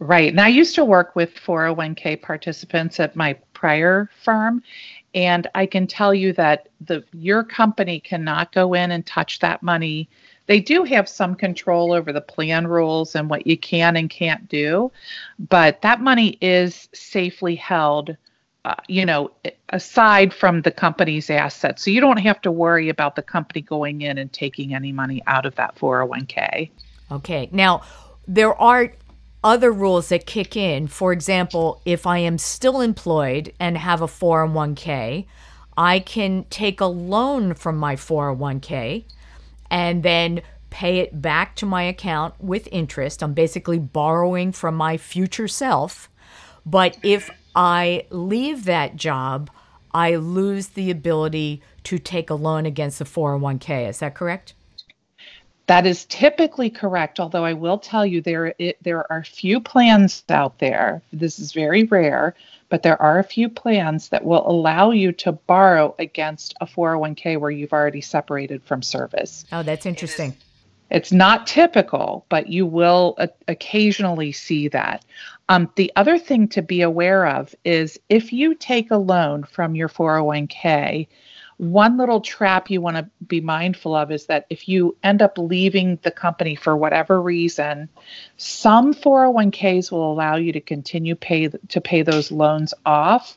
Right. 0.00 0.30
And 0.30 0.40
I 0.40 0.48
used 0.48 0.76
to 0.76 0.84
work 0.84 1.16
with 1.16 1.34
401k 1.34 2.22
participants 2.22 3.00
at 3.00 3.16
my 3.16 3.34
prior 3.52 4.08
firm. 4.24 4.62
And 5.18 5.48
I 5.56 5.66
can 5.66 5.88
tell 5.88 6.14
you 6.14 6.32
that 6.34 6.68
the 6.80 7.02
your 7.12 7.42
company 7.42 7.98
cannot 7.98 8.52
go 8.52 8.72
in 8.72 8.92
and 8.92 9.04
touch 9.04 9.40
that 9.40 9.64
money. 9.64 10.08
They 10.46 10.60
do 10.60 10.84
have 10.84 11.08
some 11.08 11.34
control 11.34 11.92
over 11.92 12.12
the 12.12 12.20
plan 12.20 12.68
rules 12.68 13.16
and 13.16 13.28
what 13.28 13.44
you 13.44 13.58
can 13.58 13.96
and 13.96 14.08
can't 14.08 14.48
do, 14.48 14.92
but 15.40 15.82
that 15.82 16.00
money 16.00 16.38
is 16.40 16.88
safely 16.94 17.56
held 17.56 18.16
uh, 18.64 18.74
you 18.86 19.04
know, 19.04 19.30
aside 19.70 20.32
from 20.32 20.62
the 20.62 20.70
company's 20.70 21.30
assets. 21.30 21.82
So 21.82 21.90
you 21.90 22.00
don't 22.00 22.18
have 22.18 22.40
to 22.42 22.52
worry 22.52 22.88
about 22.88 23.16
the 23.16 23.22
company 23.22 23.60
going 23.60 24.02
in 24.02 24.18
and 24.18 24.32
taking 24.32 24.74
any 24.74 24.92
money 24.92 25.22
out 25.26 25.46
of 25.46 25.54
that 25.56 25.74
401k. 25.76 26.70
Okay. 27.10 27.48
Now, 27.50 27.82
there 28.26 28.54
are 28.54 28.92
other 29.42 29.70
rules 29.70 30.08
that 30.08 30.26
kick 30.26 30.56
in. 30.56 30.88
For 30.88 31.12
example, 31.12 31.80
if 31.84 32.06
I 32.06 32.18
am 32.18 32.38
still 32.38 32.80
employed 32.80 33.52
and 33.60 33.78
have 33.78 34.02
a 34.02 34.06
401k, 34.06 35.26
I 35.76 36.00
can 36.00 36.44
take 36.50 36.80
a 36.80 36.86
loan 36.86 37.54
from 37.54 37.76
my 37.76 37.94
401k 37.94 39.04
and 39.70 40.02
then 40.02 40.42
pay 40.70 40.98
it 40.98 41.22
back 41.22 41.54
to 41.56 41.66
my 41.66 41.82
account 41.84 42.34
with 42.40 42.68
interest. 42.72 43.22
I'm 43.22 43.34
basically 43.34 43.78
borrowing 43.78 44.52
from 44.52 44.74
my 44.74 44.96
future 44.96 45.48
self. 45.48 46.10
But 46.66 46.98
if 47.02 47.30
I 47.54 48.06
leave 48.10 48.64
that 48.64 48.96
job, 48.96 49.50
I 49.94 50.16
lose 50.16 50.68
the 50.68 50.90
ability 50.90 51.62
to 51.84 51.98
take 51.98 52.28
a 52.28 52.34
loan 52.34 52.66
against 52.66 52.98
the 52.98 53.04
401k. 53.04 53.88
Is 53.88 54.00
that 54.00 54.14
correct? 54.14 54.54
That 55.68 55.86
is 55.86 56.06
typically 56.06 56.70
correct, 56.70 57.20
although 57.20 57.44
I 57.44 57.52
will 57.52 57.76
tell 57.76 58.06
you 58.06 58.22
there 58.22 58.54
it, 58.58 58.78
there 58.82 59.10
are 59.12 59.18
a 59.18 59.24
few 59.24 59.60
plans 59.60 60.24
out 60.30 60.58
there. 60.60 61.02
This 61.12 61.38
is 61.38 61.52
very 61.52 61.84
rare, 61.84 62.34
but 62.70 62.82
there 62.82 63.00
are 63.00 63.18
a 63.18 63.24
few 63.24 63.50
plans 63.50 64.08
that 64.08 64.24
will 64.24 64.48
allow 64.50 64.92
you 64.92 65.12
to 65.12 65.32
borrow 65.32 65.94
against 65.98 66.54
a 66.62 66.66
401k 66.66 67.38
where 67.38 67.50
you've 67.50 67.74
already 67.74 68.00
separated 68.00 68.62
from 68.62 68.80
service. 68.82 69.44
Oh, 69.52 69.62
that's 69.62 69.84
interesting. 69.84 70.34
It's 70.90 71.12
not 71.12 71.46
typical, 71.46 72.24
but 72.30 72.46
you 72.46 72.64
will 72.64 73.14
uh, 73.18 73.26
occasionally 73.46 74.32
see 74.32 74.68
that. 74.68 75.04
Um, 75.50 75.70
the 75.76 75.92
other 75.96 76.18
thing 76.18 76.48
to 76.48 76.62
be 76.62 76.80
aware 76.80 77.26
of 77.26 77.54
is 77.66 78.00
if 78.08 78.32
you 78.32 78.54
take 78.54 78.90
a 78.90 78.96
loan 78.96 79.44
from 79.44 79.74
your 79.74 79.90
401k, 79.90 81.08
one 81.58 81.98
little 81.98 82.20
trap 82.20 82.70
you 82.70 82.80
want 82.80 82.96
to 82.96 83.08
be 83.26 83.40
mindful 83.40 83.94
of 83.94 84.10
is 84.10 84.26
that 84.26 84.46
if 84.48 84.68
you 84.68 84.96
end 85.02 85.20
up 85.20 85.36
leaving 85.36 85.98
the 86.02 86.10
company 86.10 86.54
for 86.54 86.76
whatever 86.76 87.20
reason, 87.20 87.88
some 88.36 88.94
401ks 88.94 89.92
will 89.92 90.12
allow 90.12 90.36
you 90.36 90.52
to 90.52 90.60
continue 90.60 91.14
pay 91.14 91.48
to 91.48 91.80
pay 91.80 92.02
those 92.02 92.30
loans 92.30 92.74
off 92.86 93.36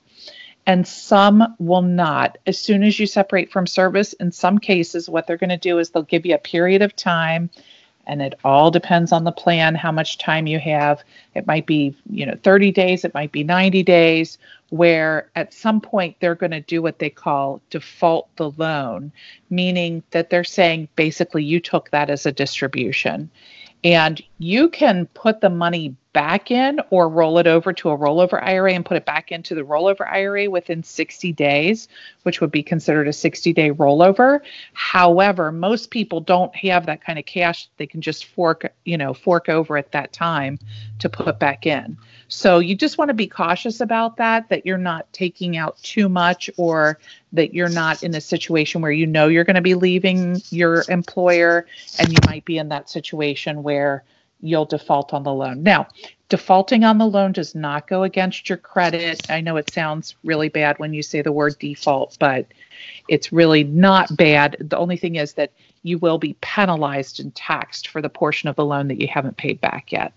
and 0.68 0.88
some 0.88 1.56
will 1.58 1.82
not. 1.82 2.38
As 2.46 2.60
soon 2.60 2.84
as 2.84 3.00
you 3.00 3.08
separate 3.08 3.51
from 3.51 3.66
service, 3.66 4.13
in 4.13 4.32
some 4.32 4.60
cases 4.60 5.10
what 5.10 5.25
they're 5.25 5.38
going 5.38 5.50
to 5.50 5.58
do 5.58 5.80
is 5.80 5.90
they'll 5.90 6.04
give 6.04 6.25
you 6.25 6.36
a 6.36 6.40
period 6.40 6.84
of 6.84 6.96
time 6.96 7.50
and 8.08 8.22
it 8.22 8.34
all 8.43 8.72
depends 8.72 9.12
on 9.12 9.24
the 9.24 9.31
plan 9.31 9.75
how 9.75 9.91
much 9.91 10.17
time 10.17 10.48
you 10.48 10.60
have. 10.60 11.03
It 11.36 11.48
might 11.48 11.65
be 11.65 11.96
you 12.10 12.25
know 12.25 12.36
30 12.43 12.72
days 12.72 13.05
it 13.05 13.13
might 13.13 13.31
be 13.31 13.43
90 13.43 13.84
days 13.84 14.38
where 14.70 15.29
at 15.36 15.53
some 15.53 15.81
point 15.81 16.15
they're 16.20 16.36
going 16.36 16.51
to 16.51 16.62
do 16.62 16.81
what 16.81 17.00
they 17.00 17.10
call 17.10 17.62
default 17.70 18.34
the 18.38 18.51
loan 18.51 19.12
meaning 19.50 20.01
that 20.12 20.29
they're 20.29 20.43
saying 20.43 20.88
basically 20.96 21.43
you 21.43 21.60
took 21.60 21.91
that 21.91 22.10
as 22.10 22.25
a 22.25 22.31
distribution. 22.31 23.29
And 23.84 24.22
you 24.38 24.70
can 24.70 25.08
put 25.08 25.41
the 25.41 25.50
money 25.50 25.96
back 26.13 26.51
in 26.51 26.82
or 26.89 27.08
roll 27.08 27.38
it 27.38 27.48
over 27.48 27.72
to 27.72 27.89
a 27.89 27.98
rollover 27.98 28.41
IRA 28.41 28.74
and 28.74 28.86
put 28.86 28.98
it 28.98 29.06
back 29.06 29.32
into 29.32 29.56
the 29.56 29.62
rollover 29.62 30.06
IRA 30.12 30.50
within 30.50 30.84
60 30.84 31.32
days, 31.32 31.88
which 32.24 32.41
would 32.41 32.51
be 32.51 32.63
considered 32.63 33.08
a 33.08 33.13
60 33.13 33.53
day 33.53 33.72
rollover. 33.72 34.41
However, 34.74 35.51
most 35.51 35.89
people 35.89 36.20
don't 36.20 36.53
have 36.56 36.86
that 36.86 37.03
kind 37.03 37.18
of 37.18 37.25
cash. 37.25 37.70
They 37.77 37.88
can 37.88 38.01
just 38.01 38.25
fork, 38.25 38.74
you 38.84 38.98
know, 38.98 39.13
fork 39.13 39.48
over 39.48 39.77
at 39.77 39.91
that 39.94 40.12
time 40.12 40.60
to 41.00 41.10
put 41.10 41.39
back 41.39 41.65
in. 41.65 41.98
So 42.27 42.60
you 42.60 42.75
just 42.75 42.98
want 42.98 43.10
to 43.10 43.13
be 43.13 43.27
cautious 43.27 43.82
about 43.82 44.18
that, 44.18 44.50
that 44.50 44.65
you're 44.65 44.77
not 44.77 45.12
taking 45.13 45.58
out 45.58 45.77
too 45.82 46.10
much 46.10 46.50
or 46.58 47.00
that 47.34 47.53
you're 47.53 47.70
not 47.70 48.03
in 48.03 48.15
a 48.15 48.22
situation 48.22 48.82
where 48.82 48.91
you 48.91 49.06
know 49.06 49.27
you're 49.27 49.44
going 49.44 49.56
to 49.56 49.62
be 49.62 49.75
leaving 49.75 50.41
your 50.50 50.84
employer 50.89 51.65
and 52.00 52.10
you 52.10 52.18
might 52.25 52.46
be 52.46 52.58
in 52.58 52.70
that 52.70 52.89
situation 52.89 53.63
where 53.63 54.03
you'll 54.42 54.66
default 54.66 55.14
on 55.14 55.24
the 55.24 55.34
loan. 55.34 55.64
Now, 55.64 55.88
defaulting 56.30 56.84
on 56.84 56.98
the 56.98 57.06
loan 57.06 57.32
does 57.32 57.56
not 57.56 57.88
go 57.88 58.04
against 58.04 58.50
your 58.50 58.58
credit. 58.58 59.30
I 59.30 59.42
know 59.42 59.58
it 59.58 59.72
sounds 59.72 60.16
really 60.24 60.50
bad 60.50 60.80
when 60.80 60.94
you 60.94 61.04
say 61.04 61.22
the 61.22 61.32
word 61.32 61.58
default, 61.60 62.18
but 62.20 62.48
it's 63.08 63.32
really 63.32 63.64
not 63.64 64.16
bad. 64.16 64.58
The 64.60 64.78
only 64.78 64.98
thing 64.98 65.16
is 65.16 65.34
that 65.34 65.52
you 65.84 65.98
will 65.98 66.18
be 66.18 66.36
penalized 66.42 67.20
and 67.20 67.34
taxed 67.36 67.88
for 67.88 68.02
the 68.02 68.10
portion 68.10 68.50
of 68.50 68.56
the 68.56 68.66
loan 68.66 68.88
that 68.88 69.02
you 69.02 69.08
haven't 69.08 69.38
paid 69.38 69.60
back 69.62 69.92
yet. 69.92 70.14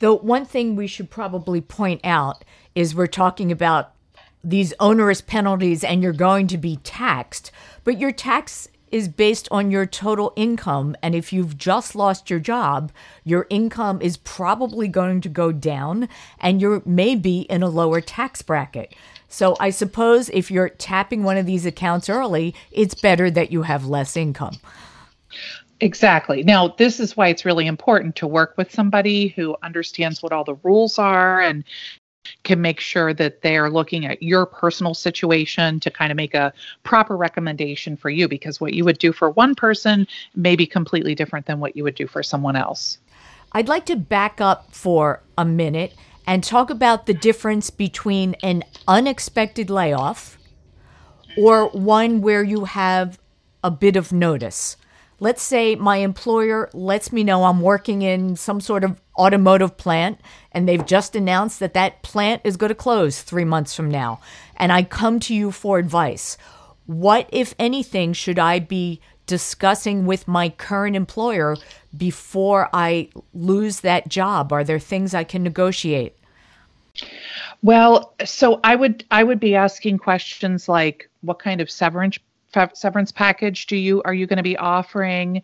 Though 0.00 0.16
one 0.16 0.44
thing 0.44 0.76
we 0.76 0.86
should 0.86 1.10
probably 1.10 1.60
point 1.60 2.00
out 2.04 2.44
is 2.74 2.94
we're 2.94 3.06
talking 3.06 3.50
about 3.50 3.92
these 4.44 4.72
onerous 4.78 5.20
penalties 5.20 5.82
and 5.82 6.02
you're 6.02 6.12
going 6.12 6.46
to 6.48 6.58
be 6.58 6.76
taxed, 6.84 7.50
but 7.82 7.98
your 7.98 8.12
tax 8.12 8.68
is 8.90 9.08
based 9.08 9.48
on 9.50 9.70
your 9.70 9.86
total 9.86 10.32
income. 10.36 10.96
And 11.02 11.14
if 11.14 11.32
you've 11.32 11.56
just 11.56 11.94
lost 11.94 12.30
your 12.30 12.40
job, 12.40 12.92
your 13.24 13.46
income 13.50 14.00
is 14.00 14.16
probably 14.16 14.88
going 14.88 15.20
to 15.22 15.28
go 15.28 15.52
down 15.52 16.08
and 16.40 16.60
you 16.60 16.82
may 16.84 17.14
be 17.14 17.40
in 17.42 17.62
a 17.62 17.68
lower 17.68 18.00
tax 18.00 18.42
bracket. 18.42 18.94
So 19.28 19.56
I 19.60 19.70
suppose 19.70 20.30
if 20.30 20.50
you're 20.50 20.70
tapping 20.70 21.22
one 21.22 21.36
of 21.36 21.46
these 21.46 21.66
accounts 21.66 22.08
early, 22.08 22.54
it's 22.70 22.94
better 22.94 23.30
that 23.30 23.52
you 23.52 23.62
have 23.62 23.86
less 23.86 24.16
income. 24.16 24.56
Exactly. 25.80 26.42
Now, 26.42 26.68
this 26.68 26.98
is 26.98 27.16
why 27.16 27.28
it's 27.28 27.44
really 27.44 27.66
important 27.66 28.16
to 28.16 28.26
work 28.26 28.54
with 28.56 28.72
somebody 28.72 29.28
who 29.28 29.56
understands 29.62 30.22
what 30.22 30.32
all 30.32 30.44
the 30.44 30.56
rules 30.64 30.98
are 30.98 31.40
and 31.40 31.62
can 32.44 32.60
make 32.60 32.80
sure 32.80 33.12
that 33.14 33.42
they 33.42 33.56
are 33.56 33.70
looking 33.70 34.06
at 34.06 34.22
your 34.22 34.46
personal 34.46 34.94
situation 34.94 35.80
to 35.80 35.90
kind 35.90 36.10
of 36.10 36.16
make 36.16 36.34
a 36.34 36.52
proper 36.82 37.16
recommendation 37.16 37.96
for 37.96 38.10
you 38.10 38.28
because 38.28 38.60
what 38.60 38.74
you 38.74 38.84
would 38.84 38.98
do 38.98 39.12
for 39.12 39.30
one 39.30 39.54
person 39.54 40.06
may 40.34 40.56
be 40.56 40.66
completely 40.66 41.14
different 41.14 41.46
than 41.46 41.60
what 41.60 41.76
you 41.76 41.84
would 41.84 41.94
do 41.94 42.06
for 42.06 42.22
someone 42.22 42.56
else. 42.56 42.98
I'd 43.52 43.68
like 43.68 43.86
to 43.86 43.96
back 43.96 44.40
up 44.40 44.74
for 44.74 45.22
a 45.36 45.44
minute 45.44 45.94
and 46.26 46.44
talk 46.44 46.68
about 46.68 47.06
the 47.06 47.14
difference 47.14 47.70
between 47.70 48.34
an 48.42 48.62
unexpected 48.86 49.70
layoff 49.70 50.38
or 51.38 51.68
one 51.70 52.20
where 52.20 52.42
you 52.42 52.66
have 52.66 53.18
a 53.64 53.70
bit 53.70 53.96
of 53.96 54.12
notice. 54.12 54.76
Let's 55.20 55.42
say 55.42 55.74
my 55.74 55.96
employer 55.96 56.70
lets 56.72 57.12
me 57.12 57.24
know 57.24 57.44
I'm 57.44 57.60
working 57.60 58.02
in 58.02 58.36
some 58.36 58.60
sort 58.60 58.84
of 58.84 59.00
automotive 59.18 59.76
plant 59.76 60.20
and 60.52 60.68
they've 60.68 60.86
just 60.86 61.16
announced 61.16 61.58
that 61.60 61.74
that 61.74 62.02
plant 62.02 62.42
is 62.44 62.56
going 62.56 62.68
to 62.68 62.74
close 62.74 63.20
three 63.20 63.44
months 63.44 63.74
from 63.74 63.90
now. 63.90 64.20
And 64.56 64.72
I 64.72 64.84
come 64.84 65.18
to 65.20 65.34
you 65.34 65.50
for 65.50 65.78
advice. 65.78 66.36
What, 66.86 67.28
if 67.32 67.54
anything, 67.58 68.12
should 68.12 68.38
I 68.38 68.60
be 68.60 69.00
discussing 69.26 70.06
with 70.06 70.26
my 70.26 70.48
current 70.48 70.96
employer 70.96 71.56
before 71.96 72.68
I 72.72 73.10
lose 73.34 73.80
that 73.80 74.08
job? 74.08 74.52
Are 74.52 74.64
there 74.64 74.78
things 74.78 75.14
I 75.14 75.24
can 75.24 75.42
negotiate? 75.42 76.16
Well, 77.62 78.14
so 78.24 78.60
I 78.64 78.74
would 78.74 79.04
I 79.10 79.22
would 79.22 79.38
be 79.38 79.54
asking 79.54 79.98
questions 79.98 80.68
like 80.68 81.08
what 81.20 81.38
kind 81.38 81.60
of 81.60 81.70
severance 81.70 82.18
severance 82.74 83.12
package 83.12 83.66
do 83.66 83.76
you 83.76 84.02
are 84.04 84.14
you 84.14 84.26
going 84.26 84.38
to 84.38 84.42
be 84.42 84.56
offering? 84.56 85.42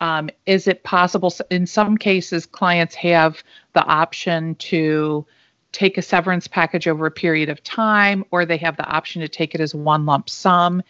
Um, 0.00 0.28
is 0.46 0.66
it 0.66 0.82
possible? 0.82 1.32
In 1.50 1.66
some 1.66 1.96
cases, 1.96 2.46
clients 2.46 2.94
have 2.96 3.42
the 3.74 3.84
option 3.84 4.54
to 4.56 5.24
take 5.72 5.98
a 5.98 6.02
severance 6.02 6.46
package 6.46 6.86
over 6.86 7.06
a 7.06 7.10
period 7.10 7.48
of 7.48 7.62
time, 7.62 8.24
or 8.30 8.46
they 8.46 8.56
have 8.56 8.76
the 8.76 8.86
option 8.86 9.20
to 9.20 9.28
take 9.28 9.54
it 9.54 9.60
as 9.60 9.74
one 9.74 10.06
lump 10.06 10.30
sum. 10.30 10.82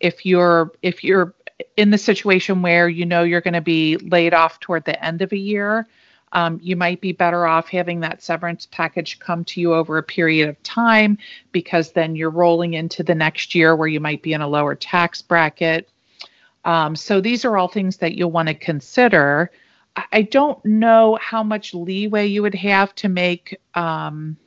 If 0.00 0.26
you're 0.26 0.72
if 0.82 1.02
you're 1.04 1.34
in 1.76 1.90
the 1.90 1.98
situation 1.98 2.62
where 2.62 2.88
you 2.88 3.06
know 3.06 3.22
you're 3.22 3.40
going 3.40 3.54
to 3.54 3.60
be 3.60 3.96
laid 3.98 4.34
off 4.34 4.60
toward 4.60 4.84
the 4.84 5.02
end 5.04 5.22
of 5.22 5.32
a 5.32 5.36
year, 5.36 5.86
um, 6.32 6.58
you 6.62 6.76
might 6.76 7.00
be 7.00 7.12
better 7.12 7.46
off 7.46 7.68
having 7.68 8.00
that 8.00 8.22
severance 8.22 8.66
package 8.70 9.18
come 9.18 9.44
to 9.44 9.60
you 9.60 9.74
over 9.74 9.98
a 9.98 10.02
period 10.02 10.48
of 10.48 10.62
time 10.62 11.18
because 11.52 11.92
then 11.92 12.16
you're 12.16 12.30
rolling 12.30 12.74
into 12.74 13.02
the 13.02 13.14
next 13.14 13.54
year 13.54 13.76
where 13.76 13.88
you 13.88 14.00
might 14.00 14.22
be 14.22 14.32
in 14.32 14.40
a 14.40 14.48
lower 14.48 14.74
tax 14.74 15.20
bracket. 15.20 15.88
Um, 16.64 16.96
so 16.96 17.20
these 17.20 17.44
are 17.44 17.56
all 17.56 17.68
things 17.68 17.98
that 17.98 18.14
you'll 18.14 18.30
want 18.30 18.48
to 18.48 18.54
consider. 18.54 19.50
I 20.12 20.22
don't 20.22 20.64
know 20.64 21.18
how 21.20 21.42
much 21.42 21.74
leeway 21.74 22.26
you 22.26 22.40
would 22.40 22.54
have 22.54 22.94
to 22.96 23.10
make, 23.10 23.58
um, 23.74 24.38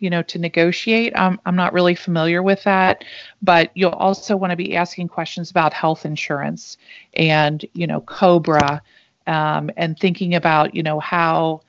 you 0.00 0.10
know, 0.10 0.22
to 0.22 0.38
negotiate. 0.38 1.14
I'm 1.16 1.38
not 1.46 1.72
really 1.72 1.94
familiar 1.94 2.42
with 2.42 2.62
that, 2.64 3.04
but 3.40 3.70
you'll 3.74 3.92
also 3.92 4.36
want 4.36 4.50
to 4.50 4.56
be 4.56 4.76
asking 4.76 5.08
questions 5.08 5.50
about 5.50 5.72
health 5.72 6.04
insurance 6.04 6.76
and, 7.14 7.64
you 7.72 7.86
know, 7.86 8.02
COBRA 8.02 8.82
um, 9.26 9.70
and 9.76 9.98
thinking 9.98 10.34
about, 10.34 10.74
you 10.74 10.82
know, 10.82 11.00
how 11.00 11.62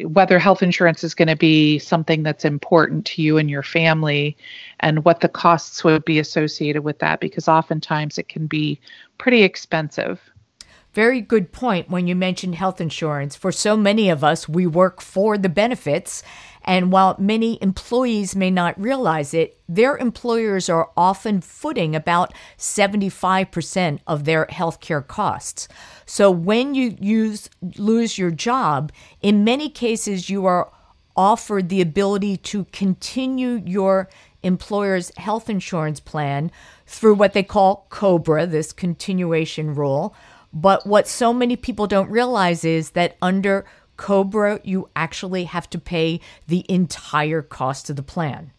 whether 0.00 0.38
health 0.38 0.62
insurance 0.62 1.02
is 1.02 1.14
going 1.14 1.28
to 1.28 1.36
be 1.36 1.78
something 1.78 2.22
that's 2.22 2.44
important 2.44 3.06
to 3.06 3.22
you 3.22 3.38
and 3.38 3.50
your 3.50 3.62
family 3.62 4.36
and 4.80 5.04
what 5.04 5.20
the 5.20 5.28
costs 5.28 5.82
would 5.82 6.04
be 6.04 6.18
associated 6.18 6.84
with 6.84 6.98
that 6.98 7.20
because 7.20 7.48
oftentimes 7.48 8.18
it 8.18 8.28
can 8.28 8.46
be 8.46 8.78
pretty 9.18 9.42
expensive. 9.42 10.20
Very 10.92 11.22
good 11.22 11.52
point 11.52 11.88
when 11.88 12.06
you 12.06 12.14
mentioned 12.14 12.54
health 12.54 12.80
insurance. 12.80 13.34
For 13.34 13.50
so 13.50 13.78
many 13.78 14.10
of 14.10 14.22
us, 14.22 14.46
we 14.46 14.66
work 14.66 15.00
for 15.00 15.38
the 15.38 15.48
benefits. 15.48 16.22
And 16.64 16.92
while 16.92 17.16
many 17.18 17.60
employees 17.62 18.36
may 18.36 18.50
not 18.50 18.80
realize 18.80 19.34
it, 19.34 19.58
their 19.68 19.96
employers 19.96 20.68
are 20.68 20.90
often 20.96 21.40
footing 21.40 21.96
about 21.96 22.32
75% 22.58 23.98
of 24.06 24.24
their 24.24 24.46
healthcare 24.46 25.06
costs. 25.06 25.68
So 26.06 26.30
when 26.30 26.74
you 26.74 26.96
use, 27.00 27.50
lose 27.76 28.18
your 28.18 28.30
job, 28.30 28.92
in 29.20 29.44
many 29.44 29.68
cases, 29.68 30.30
you 30.30 30.46
are 30.46 30.70
offered 31.16 31.68
the 31.68 31.80
ability 31.80 32.38
to 32.38 32.64
continue 32.66 33.62
your 33.66 34.08
employer's 34.42 35.12
health 35.16 35.50
insurance 35.50 36.00
plan 36.00 36.50
through 36.86 37.14
what 37.14 37.32
they 37.32 37.42
call 37.42 37.86
COBRA, 37.90 38.46
this 38.46 38.72
continuation 38.72 39.74
rule 39.74 40.14
but 40.52 40.86
what 40.86 41.08
so 41.08 41.32
many 41.32 41.56
people 41.56 41.86
don't 41.86 42.10
realize 42.10 42.64
is 42.64 42.90
that 42.90 43.16
under 43.22 43.64
Cobra, 44.02 44.58
you 44.64 44.88
actually 44.96 45.44
have 45.44 45.70
to 45.70 45.78
pay 45.78 46.18
the 46.48 46.66
entire 46.68 47.40
cost 47.40 47.88
of 47.88 47.94
the 47.94 48.02
plan. 48.02 48.50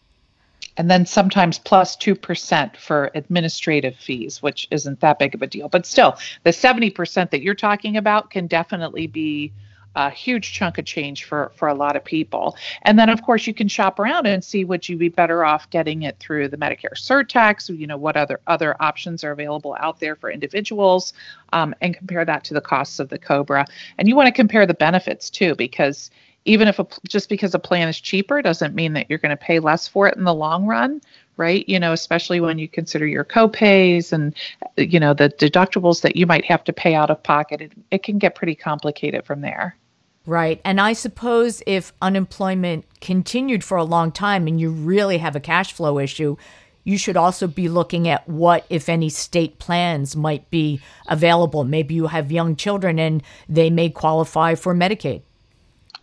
And 0.78 0.90
then 0.90 1.04
sometimes 1.04 1.58
plus 1.58 1.98
2% 1.98 2.76
for 2.78 3.10
administrative 3.14 3.94
fees, 3.94 4.40
which 4.42 4.66
isn't 4.70 5.00
that 5.00 5.18
big 5.18 5.34
of 5.34 5.42
a 5.42 5.46
deal. 5.46 5.68
But 5.68 5.84
still, 5.84 6.16
the 6.44 6.50
70% 6.50 7.28
that 7.28 7.42
you're 7.42 7.54
talking 7.54 7.98
about 7.98 8.30
can 8.30 8.46
definitely 8.46 9.06
be 9.06 9.52
a 9.94 10.10
huge 10.10 10.52
chunk 10.52 10.78
of 10.78 10.84
change 10.84 11.24
for 11.24 11.52
for 11.54 11.68
a 11.68 11.74
lot 11.74 11.96
of 11.96 12.04
people. 12.04 12.56
And 12.82 12.98
then 12.98 13.08
of 13.08 13.22
course 13.22 13.46
you 13.46 13.54
can 13.54 13.68
shop 13.68 13.98
around 13.98 14.26
and 14.26 14.44
see 14.44 14.64
would 14.64 14.88
you 14.88 14.96
be 14.96 15.08
better 15.08 15.44
off 15.44 15.68
getting 15.70 16.02
it 16.02 16.18
through 16.18 16.48
the 16.48 16.56
Medicare 16.56 16.94
surtax, 16.94 17.76
you 17.76 17.86
know, 17.86 17.96
what 17.96 18.16
other 18.16 18.40
other 18.46 18.76
options 18.80 19.24
are 19.24 19.32
available 19.32 19.76
out 19.78 20.00
there 20.00 20.16
for 20.16 20.30
individuals, 20.30 21.12
um, 21.52 21.74
and 21.80 21.96
compare 21.96 22.24
that 22.24 22.44
to 22.44 22.54
the 22.54 22.60
costs 22.60 22.98
of 22.98 23.08
the 23.08 23.18
Cobra. 23.18 23.66
And 23.98 24.08
you 24.08 24.16
want 24.16 24.26
to 24.26 24.32
compare 24.32 24.66
the 24.66 24.74
benefits 24.74 25.30
too, 25.30 25.54
because 25.54 26.10
even 26.44 26.68
if 26.68 26.78
a, 26.78 26.86
just 27.08 27.28
because 27.28 27.54
a 27.54 27.58
plan 27.58 27.88
is 27.88 28.00
cheaper 28.00 28.42
doesn't 28.42 28.74
mean 28.74 28.92
that 28.92 29.06
you're 29.08 29.18
going 29.18 29.30
to 29.30 29.36
pay 29.36 29.58
less 29.58 29.88
for 29.88 30.06
it 30.06 30.16
in 30.16 30.24
the 30.24 30.34
long 30.34 30.66
run 30.66 31.00
right 31.36 31.68
you 31.68 31.80
know 31.80 31.92
especially 31.92 32.40
when 32.40 32.58
you 32.58 32.68
consider 32.68 33.06
your 33.06 33.24
copays 33.24 34.12
and 34.12 34.34
you 34.76 35.00
know 35.00 35.14
the 35.14 35.30
deductibles 35.30 36.00
that 36.02 36.16
you 36.16 36.26
might 36.26 36.44
have 36.44 36.62
to 36.64 36.72
pay 36.72 36.94
out 36.94 37.10
of 37.10 37.22
pocket 37.22 37.60
it, 37.60 37.72
it 37.90 38.02
can 38.02 38.18
get 38.18 38.34
pretty 38.34 38.54
complicated 38.54 39.24
from 39.24 39.40
there 39.40 39.76
Right. 40.26 40.60
And 40.64 40.80
I 40.80 40.94
suppose 40.94 41.62
if 41.66 41.92
unemployment 42.00 42.86
continued 43.00 43.62
for 43.62 43.76
a 43.76 43.84
long 43.84 44.10
time 44.10 44.46
and 44.46 44.58
you 44.58 44.70
really 44.70 45.18
have 45.18 45.36
a 45.36 45.40
cash 45.40 45.72
flow 45.74 45.98
issue, 45.98 46.36
you 46.82 46.96
should 46.96 47.16
also 47.16 47.46
be 47.46 47.68
looking 47.68 48.08
at 48.08 48.26
what, 48.28 48.64
if 48.70 48.88
any, 48.88 49.08
state 49.10 49.58
plans 49.58 50.16
might 50.16 50.50
be 50.50 50.80
available. 51.08 51.64
Maybe 51.64 51.94
you 51.94 52.06
have 52.06 52.32
young 52.32 52.56
children 52.56 52.98
and 52.98 53.22
they 53.48 53.68
may 53.70 53.90
qualify 53.90 54.54
for 54.54 54.74
Medicaid. 54.74 55.22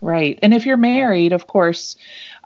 Right. 0.01 0.39
And 0.41 0.53
if 0.53 0.65
you're 0.65 0.77
married, 0.77 1.31
of 1.31 1.45
course, 1.45 1.95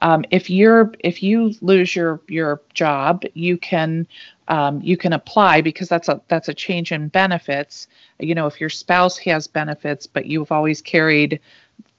um, 0.01 0.25
if 0.29 0.49
you're 0.49 0.91
if 0.99 1.23
you 1.23 1.53
lose 1.61 1.95
your 1.95 2.19
your 2.27 2.61
job, 2.73 3.23
you 3.33 3.57
can 3.57 4.05
um, 4.49 4.81
you 4.81 4.97
can 4.97 5.13
apply 5.13 5.61
because 5.61 5.87
that's 5.87 6.09
a 6.09 6.21
that's 6.27 6.49
a 6.49 6.53
change 6.53 6.91
in 6.91 7.07
benefits. 7.07 7.87
You 8.19 8.35
know, 8.35 8.45
if 8.45 8.59
your 8.59 8.69
spouse 8.69 9.17
has 9.19 9.47
benefits, 9.47 10.05
but 10.05 10.25
you've 10.25 10.51
always 10.51 10.81
carried 10.81 11.39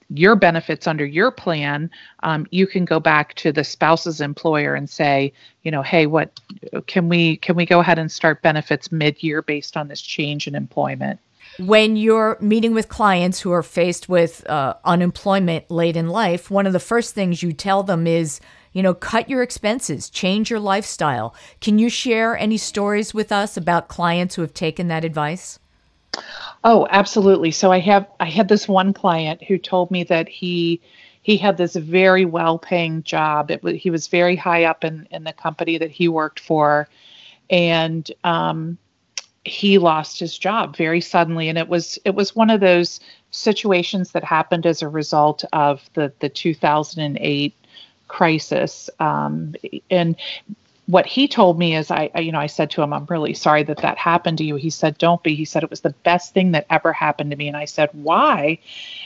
your 0.09 0.35
benefits 0.35 0.87
under 0.87 1.05
your 1.05 1.31
plan, 1.31 1.89
um, 2.23 2.47
you 2.51 2.65
can 2.65 2.85
go 2.85 2.99
back 2.99 3.33
to 3.35 3.51
the 3.51 3.63
spouse's 3.63 4.21
employer 4.21 4.73
and 4.73 4.89
say, 4.89 5.33
you 5.63 5.71
know, 5.71 5.81
hey, 5.81 6.05
what 6.05 6.39
can 6.87 7.09
we 7.09 7.37
can 7.37 7.55
we 7.55 7.65
go 7.65 7.79
ahead 7.79 7.99
and 7.99 8.11
start 8.11 8.41
benefits 8.41 8.91
mid-year 8.91 9.41
based 9.41 9.75
on 9.75 9.87
this 9.87 10.01
change 10.01 10.47
in 10.47 10.55
employment? 10.55 11.19
When 11.59 11.95
you're 11.95 12.37
meeting 12.39 12.73
with 12.73 12.87
clients 12.87 13.39
who 13.39 13.51
are 13.51 13.63
faced 13.63 14.07
with 14.07 14.47
uh, 14.49 14.75
unemployment 14.85 15.71
late 15.71 15.97
in 15.97 16.07
life, 16.07 16.51
one 16.51 16.67
of 16.67 16.73
the 16.73 16.79
first 16.79 17.15
things 17.15 17.41
you 17.41 17.51
tell 17.51 17.81
them 17.81 18.05
is, 18.05 18.39
you 18.73 18.83
know, 18.83 18.93
cut 18.93 19.27
your 19.27 19.41
expenses, 19.41 20.09
change 20.09 20.51
your 20.51 20.59
lifestyle. 20.59 21.33
Can 21.59 21.79
you 21.79 21.89
share 21.89 22.37
any 22.37 22.57
stories 22.57 23.13
with 23.13 23.31
us 23.31 23.57
about 23.57 23.87
clients 23.87 24.35
who 24.35 24.43
have 24.43 24.53
taken 24.53 24.87
that 24.89 25.03
advice? 25.03 25.57
Oh, 26.63 26.87
absolutely. 26.89 27.51
So 27.51 27.71
I 27.71 27.79
have 27.79 28.07
I 28.19 28.25
had 28.25 28.47
this 28.47 28.67
one 28.67 28.93
client 28.93 29.43
who 29.43 29.57
told 29.57 29.91
me 29.91 30.03
that 30.05 30.27
he 30.27 30.81
he 31.21 31.37
had 31.37 31.57
this 31.57 31.75
very 31.75 32.25
well 32.25 32.57
paying 32.57 33.03
job. 33.03 33.51
It 33.51 33.63
he 33.75 33.89
was 33.89 34.07
very 34.07 34.35
high 34.35 34.63
up 34.63 34.83
in 34.83 35.07
in 35.11 35.23
the 35.23 35.33
company 35.33 35.77
that 35.77 35.91
he 35.91 36.07
worked 36.07 36.39
for, 36.39 36.87
and 37.49 38.09
um, 38.23 38.77
he 39.45 39.77
lost 39.77 40.19
his 40.19 40.37
job 40.37 40.75
very 40.75 41.01
suddenly. 41.01 41.49
And 41.49 41.57
it 41.57 41.67
was 41.67 41.99
it 42.05 42.15
was 42.15 42.35
one 42.35 42.49
of 42.49 42.59
those 42.59 42.99
situations 43.31 44.11
that 44.11 44.23
happened 44.23 44.65
as 44.65 44.81
a 44.81 44.87
result 44.87 45.43
of 45.53 45.87
the 45.93 46.11
the 46.19 46.29
2008 46.29 47.53
crisis. 48.07 48.89
Um, 48.99 49.53
and 49.89 50.15
what 50.87 51.05
he 51.05 51.27
told 51.27 51.59
me 51.59 51.75
is 51.75 51.91
I, 51.91 52.09
you 52.17 52.31
know 52.31 52.39
i 52.39 52.47
said 52.47 52.71
to 52.71 52.81
him 52.81 52.93
i'm 52.93 53.05
really 53.05 53.33
sorry 53.33 53.63
that 53.63 53.77
that 53.77 53.97
happened 53.97 54.39
to 54.39 54.43
you. 54.43 54.55
He 54.55 54.69
said 54.69 54.97
don't 54.97 55.21
be. 55.21 55.35
He 55.35 55.45
said 55.45 55.63
it 55.63 55.69
was 55.69 55.81
the 55.81 55.95
best 56.03 56.33
thing 56.33 56.51
that 56.53 56.65
ever 56.69 56.91
happened 56.91 57.29
to 57.31 57.37
me. 57.37 57.47
And 57.47 57.57
i 57.57 57.65
said 57.65 57.89
why? 57.93 58.59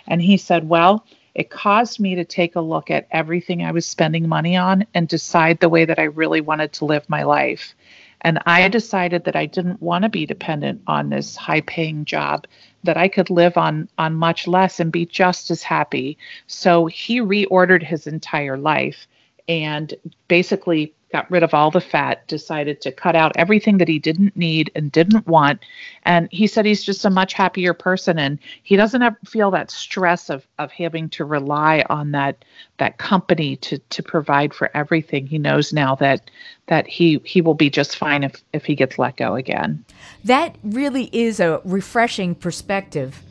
And 0.08 0.22
he 0.22 0.38
said 0.38 0.70
well 0.70 1.06
it 1.34 1.50
caused 1.50 2.00
me 2.00 2.15
to 2.15 2.26
take 2.26 2.56
a 2.56 2.62
look 2.62 2.91
at 2.91 3.08
everything 3.12 3.63
i 3.63 3.72
was 3.72 3.86
spending 3.86 4.30
money 4.30 4.56
on 4.56 4.86
and 4.94 5.08
decide 5.08 5.60
the 5.60 5.70
way 5.70 5.86
that 5.86 6.00
i 6.00 6.04
really 6.04 6.41
wanted 6.41 6.72
to 6.74 6.86
live 6.86 7.10
my 7.10 7.24
life. 7.24 7.74
And 8.22 8.39
i 8.46 8.67
decided 8.70 9.24
that 9.24 9.36
i 9.36 9.48
didn't 9.48 9.82
want 9.82 10.04
to 10.04 10.10
be 10.10 10.26
dependent 10.28 10.82
on 10.86 11.10
this 11.10 11.36
high 11.36 11.62
paying 11.62 12.06
job 12.06 12.46
that 12.84 12.98
i 12.98 13.08
could 13.08 13.32
live 13.32 13.58
on 13.58 13.89
on 13.98 14.13
much 14.13 14.48
less 14.48 14.80
and 14.80 14.91
be 14.91 15.08
just 15.08 15.50
as 15.50 15.63
happy. 15.63 16.20
So 16.46 16.86
he 16.86 17.22
reordered 17.22 17.82
his 17.82 18.06
entire 18.06 18.58
life 18.58 19.08
and 19.48 19.96
basically 20.28 20.94
got 21.12 21.30
rid 21.30 21.43
of 21.43 21.54
all 21.54 21.71
the 21.71 21.82
fat, 21.82 22.28
decided 22.28 22.82
to 22.82 22.91
cut 22.91 23.15
out 23.15 23.32
everything 23.36 23.78
that 23.78 23.88
he 23.88 24.00
didn't 24.00 24.36
need 24.36 24.71
and 24.76 24.91
didn't 24.91 25.28
want. 25.28 25.60
And 26.04 26.30
he 26.32 26.47
said 26.47 26.65
he's 26.65 26.84
just 26.84 27.06
a 27.06 27.10
much 27.10 27.34
happier 27.34 27.74
person 27.74 28.17
and 28.17 28.39
he 28.63 28.76
doesn't 28.76 29.02
have, 29.02 29.15
feel 29.26 29.52
that 29.52 29.71
stress 29.71 30.30
of, 30.30 30.45
of 30.58 30.71
having 30.71 31.10
to 31.10 31.26
rely 31.26 31.84
on 31.89 32.12
that 32.12 32.43
that 32.78 32.97
company 32.97 33.58
to, 33.58 33.78
to 33.78 34.02
provide 34.02 34.54
for 34.54 34.76
everything. 34.76 35.28
He 35.28 35.38
knows 35.38 35.71
now 35.71 35.95
that 35.95 36.32
that 36.67 36.88
he, 36.88 37.21
he 37.26 37.41
will 37.41 37.54
be 37.54 37.69
just 37.69 37.97
fine 37.97 38.24
if, 38.24 38.43
if 38.54 38.65
he 38.65 38.76
gets 38.76 38.97
let 38.97 39.17
go 39.17 39.36
again. 39.36 39.84
That 40.24 40.56
really 40.63 41.10
is 41.12 41.39
a 41.39 41.62
refreshing 41.65 42.34
perspective. 42.34 43.21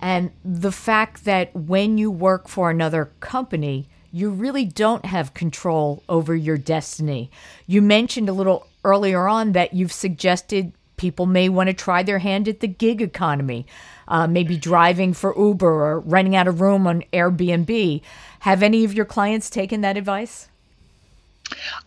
And 0.00 0.32
the 0.44 0.72
fact 0.72 1.24
that 1.24 1.54
when 1.54 1.96
you 1.96 2.10
work 2.10 2.48
for 2.48 2.70
another 2.70 3.12
company, 3.20 3.88
you 4.12 4.30
really 4.30 4.66
don't 4.66 5.06
have 5.06 5.34
control 5.34 6.02
over 6.08 6.36
your 6.36 6.58
destiny. 6.58 7.30
You 7.66 7.80
mentioned 7.80 8.28
a 8.28 8.34
little 8.34 8.66
earlier 8.84 9.26
on 9.26 9.52
that 9.52 9.72
you've 9.72 9.92
suggested 9.92 10.72
people 10.98 11.24
may 11.26 11.48
want 11.48 11.68
to 11.68 11.74
try 11.74 12.02
their 12.02 12.18
hand 12.18 12.46
at 12.46 12.60
the 12.60 12.68
gig 12.68 13.00
economy, 13.00 13.66
uh, 14.06 14.26
maybe 14.26 14.56
driving 14.56 15.14
for 15.14 15.34
Uber 15.36 15.66
or 15.66 16.00
renting 16.00 16.36
out 16.36 16.46
a 16.46 16.52
room 16.52 16.86
on 16.86 17.02
Airbnb. 17.12 18.02
Have 18.40 18.62
any 18.62 18.84
of 18.84 18.92
your 18.92 19.06
clients 19.06 19.48
taken 19.48 19.80
that 19.80 19.96
advice? 19.96 20.48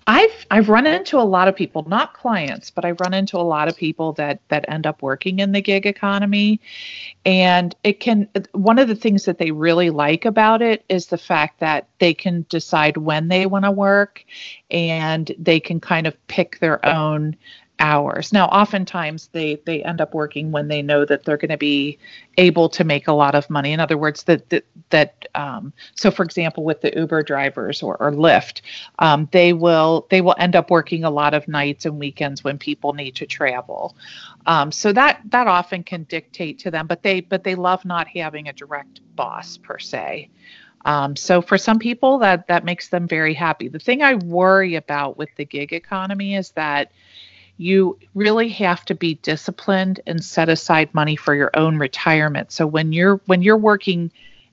I've 0.07 0.45
I've 0.51 0.69
run 0.69 0.85
into 0.87 1.17
a 1.17 1.23
lot 1.23 1.47
of 1.47 1.55
people, 1.55 1.83
not 1.87 2.13
clients, 2.13 2.69
but 2.69 2.85
I 2.85 2.91
run 2.91 3.13
into 3.13 3.37
a 3.37 3.39
lot 3.39 3.67
of 3.67 3.75
people 3.75 4.13
that 4.13 4.39
that 4.49 4.65
end 4.67 4.85
up 4.85 5.01
working 5.01 5.39
in 5.39 5.51
the 5.51 5.61
gig 5.61 5.85
economy. 5.85 6.59
And 7.25 7.75
it 7.83 7.99
can 7.99 8.29
one 8.51 8.79
of 8.79 8.87
the 8.87 8.95
things 8.95 9.25
that 9.25 9.37
they 9.37 9.51
really 9.51 9.89
like 9.89 10.25
about 10.25 10.61
it 10.61 10.83
is 10.89 11.07
the 11.07 11.17
fact 11.17 11.59
that 11.59 11.87
they 11.99 12.13
can 12.13 12.45
decide 12.49 12.97
when 12.97 13.27
they 13.27 13.45
want 13.45 13.65
to 13.65 13.71
work 13.71 14.23
and 14.69 15.31
they 15.37 15.59
can 15.59 15.79
kind 15.79 16.07
of 16.07 16.27
pick 16.27 16.59
their 16.59 16.85
own 16.85 17.35
hours. 17.79 18.31
Now, 18.31 18.47
oftentimes 18.47 19.29
they 19.31 19.61
they 19.65 19.83
end 19.83 20.01
up 20.01 20.13
working 20.13 20.51
when 20.51 20.67
they 20.67 20.81
know 20.81 21.05
that 21.05 21.23
they're 21.23 21.37
going 21.37 21.49
to 21.49 21.57
be 21.57 21.97
able 22.37 22.69
to 22.69 22.83
make 22.83 23.07
a 23.07 23.13
lot 23.13 23.35
of 23.35 23.49
money. 23.49 23.73
In 23.73 23.79
other 23.79 23.97
words, 23.97 24.23
that 24.23 24.49
that, 24.49 24.65
that 24.89 25.27
um, 25.35 25.73
so 25.95 26.11
for 26.11 26.23
example, 26.23 26.63
with 26.63 26.81
the 26.81 26.95
Uber 26.95 27.23
drivers 27.23 27.83
or, 27.83 27.97
or 27.97 28.11
Lyft, 28.11 28.61
um, 28.99 29.27
they 29.31 29.53
will 29.53 30.07
they 30.09 30.21
will 30.21 30.35
end 30.37 30.55
up 30.55 30.69
working 30.69 31.03
a 31.03 31.09
lot 31.09 31.33
of 31.33 31.47
nights 31.47 31.85
and 31.85 31.99
weekends 31.99 32.43
when 32.43 32.57
people 32.57 32.93
need 32.93 33.15
to 33.15 33.25
travel. 33.25 33.95
Um, 34.45 34.71
so 34.71 34.93
that 34.93 35.21
that 35.25 35.47
often 35.47 35.83
can 35.83 36.03
dictate 36.03 36.59
to 36.59 36.71
them, 36.71 36.87
but 36.87 37.03
they 37.03 37.21
but 37.21 37.43
they 37.43 37.55
love 37.55 37.83
not 37.85 38.07
having 38.07 38.47
a 38.47 38.53
direct 38.53 39.01
boss 39.15 39.57
per 39.57 39.79
se. 39.79 40.29
Um, 40.85 41.15
so 41.15 41.41
for 41.41 41.57
some 41.57 41.79
people 41.79 42.19
that 42.19 42.47
that 42.47 42.63
makes 42.63 42.89
them 42.89 43.07
very 43.07 43.33
happy. 43.33 43.67
The 43.67 43.79
thing 43.79 44.03
I 44.03 44.15
worry 44.15 44.75
about 44.75 45.17
with 45.17 45.29
the 45.35 45.45
gig 45.45 45.73
economy 45.73 46.35
is 46.35 46.51
that 46.51 46.91
you 47.57 47.97
really 48.13 48.49
have 48.49 48.83
to 48.85 48.95
be 48.95 49.15
disciplined 49.15 50.01
and 50.05 50.23
set 50.23 50.49
aside 50.49 50.93
money 50.93 51.15
for 51.15 51.33
your 51.33 51.51
own 51.53 51.77
retirement. 51.77 52.51
So 52.51 52.67
when 52.67 52.91
you're 52.91 53.21
when 53.25 53.41
you're 53.41 53.57
working 53.57 54.11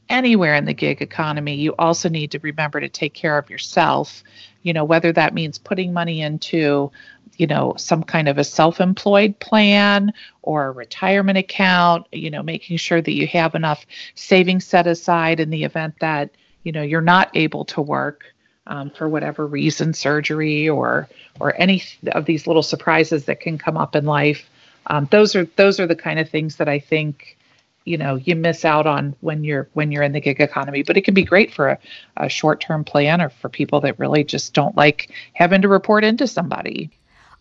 anywhere 0.08 0.54
in 0.54 0.66
the 0.66 0.74
gig 0.74 1.02
economy, 1.02 1.54
you 1.56 1.74
also 1.78 2.08
need 2.08 2.30
to 2.32 2.38
remember 2.40 2.80
to 2.80 2.88
take 2.88 3.14
care 3.14 3.38
of 3.38 3.50
yourself. 3.50 4.22
You 4.62 4.72
know, 4.72 4.84
whether 4.84 5.12
that 5.12 5.34
means 5.34 5.58
putting 5.58 5.92
money 5.92 6.20
into, 6.20 6.92
you 7.36 7.46
know, 7.48 7.74
some 7.76 8.04
kind 8.04 8.28
of 8.28 8.38
a 8.38 8.44
self 8.44 8.80
employed 8.80 9.38
plan 9.40 10.12
or 10.42 10.66
a 10.66 10.72
retirement 10.72 11.38
account, 11.38 12.06
you 12.12 12.30
know, 12.30 12.42
making 12.42 12.76
sure 12.76 13.02
that 13.02 13.14
you 13.14 13.26
have 13.26 13.56
enough 13.56 13.84
savings 14.14 14.64
set 14.64 14.86
aside 14.86 15.40
in 15.40 15.50
the 15.50 15.64
event 15.64 15.94
that, 16.00 16.30
you 16.62 16.70
know, 16.70 16.82
you're 16.82 17.00
not 17.00 17.30
able 17.34 17.64
to 17.64 17.80
work 17.80 18.26
um, 18.66 18.90
for 18.90 19.08
whatever 19.08 19.46
reason, 19.46 19.92
surgery 19.92 20.68
or 20.68 21.08
or 21.40 21.54
any 21.60 21.82
of 22.12 22.24
these 22.26 22.46
little 22.46 22.62
surprises 22.62 23.24
that 23.26 23.40
can 23.40 23.58
come 23.58 23.76
up 23.76 23.96
in 23.96 24.04
life. 24.04 24.48
Um, 24.86 25.08
those 25.10 25.34
are 25.34 25.46
those 25.56 25.80
are 25.80 25.86
the 25.86 25.96
kind 25.96 26.18
of 26.18 26.28
things 26.28 26.56
that 26.56 26.68
I 26.68 26.78
think 26.78 27.36
you 27.84 27.96
know 27.96 28.16
you 28.16 28.36
miss 28.36 28.64
out 28.64 28.86
on 28.86 29.16
when 29.20 29.44
you're 29.44 29.68
when 29.72 29.90
you're 29.90 30.02
in 30.02 30.12
the 30.12 30.20
gig 30.20 30.40
economy. 30.40 30.82
But 30.82 30.96
it 30.96 31.02
can 31.02 31.14
be 31.14 31.24
great 31.24 31.52
for 31.52 31.68
a, 31.68 31.78
a 32.16 32.28
short-term 32.28 32.84
plan 32.84 33.20
or 33.20 33.28
for 33.28 33.48
people 33.48 33.80
that 33.80 33.98
really 33.98 34.24
just 34.24 34.54
don't 34.54 34.76
like 34.76 35.10
having 35.34 35.62
to 35.62 35.68
report 35.68 36.04
into 36.04 36.26
somebody. 36.26 36.90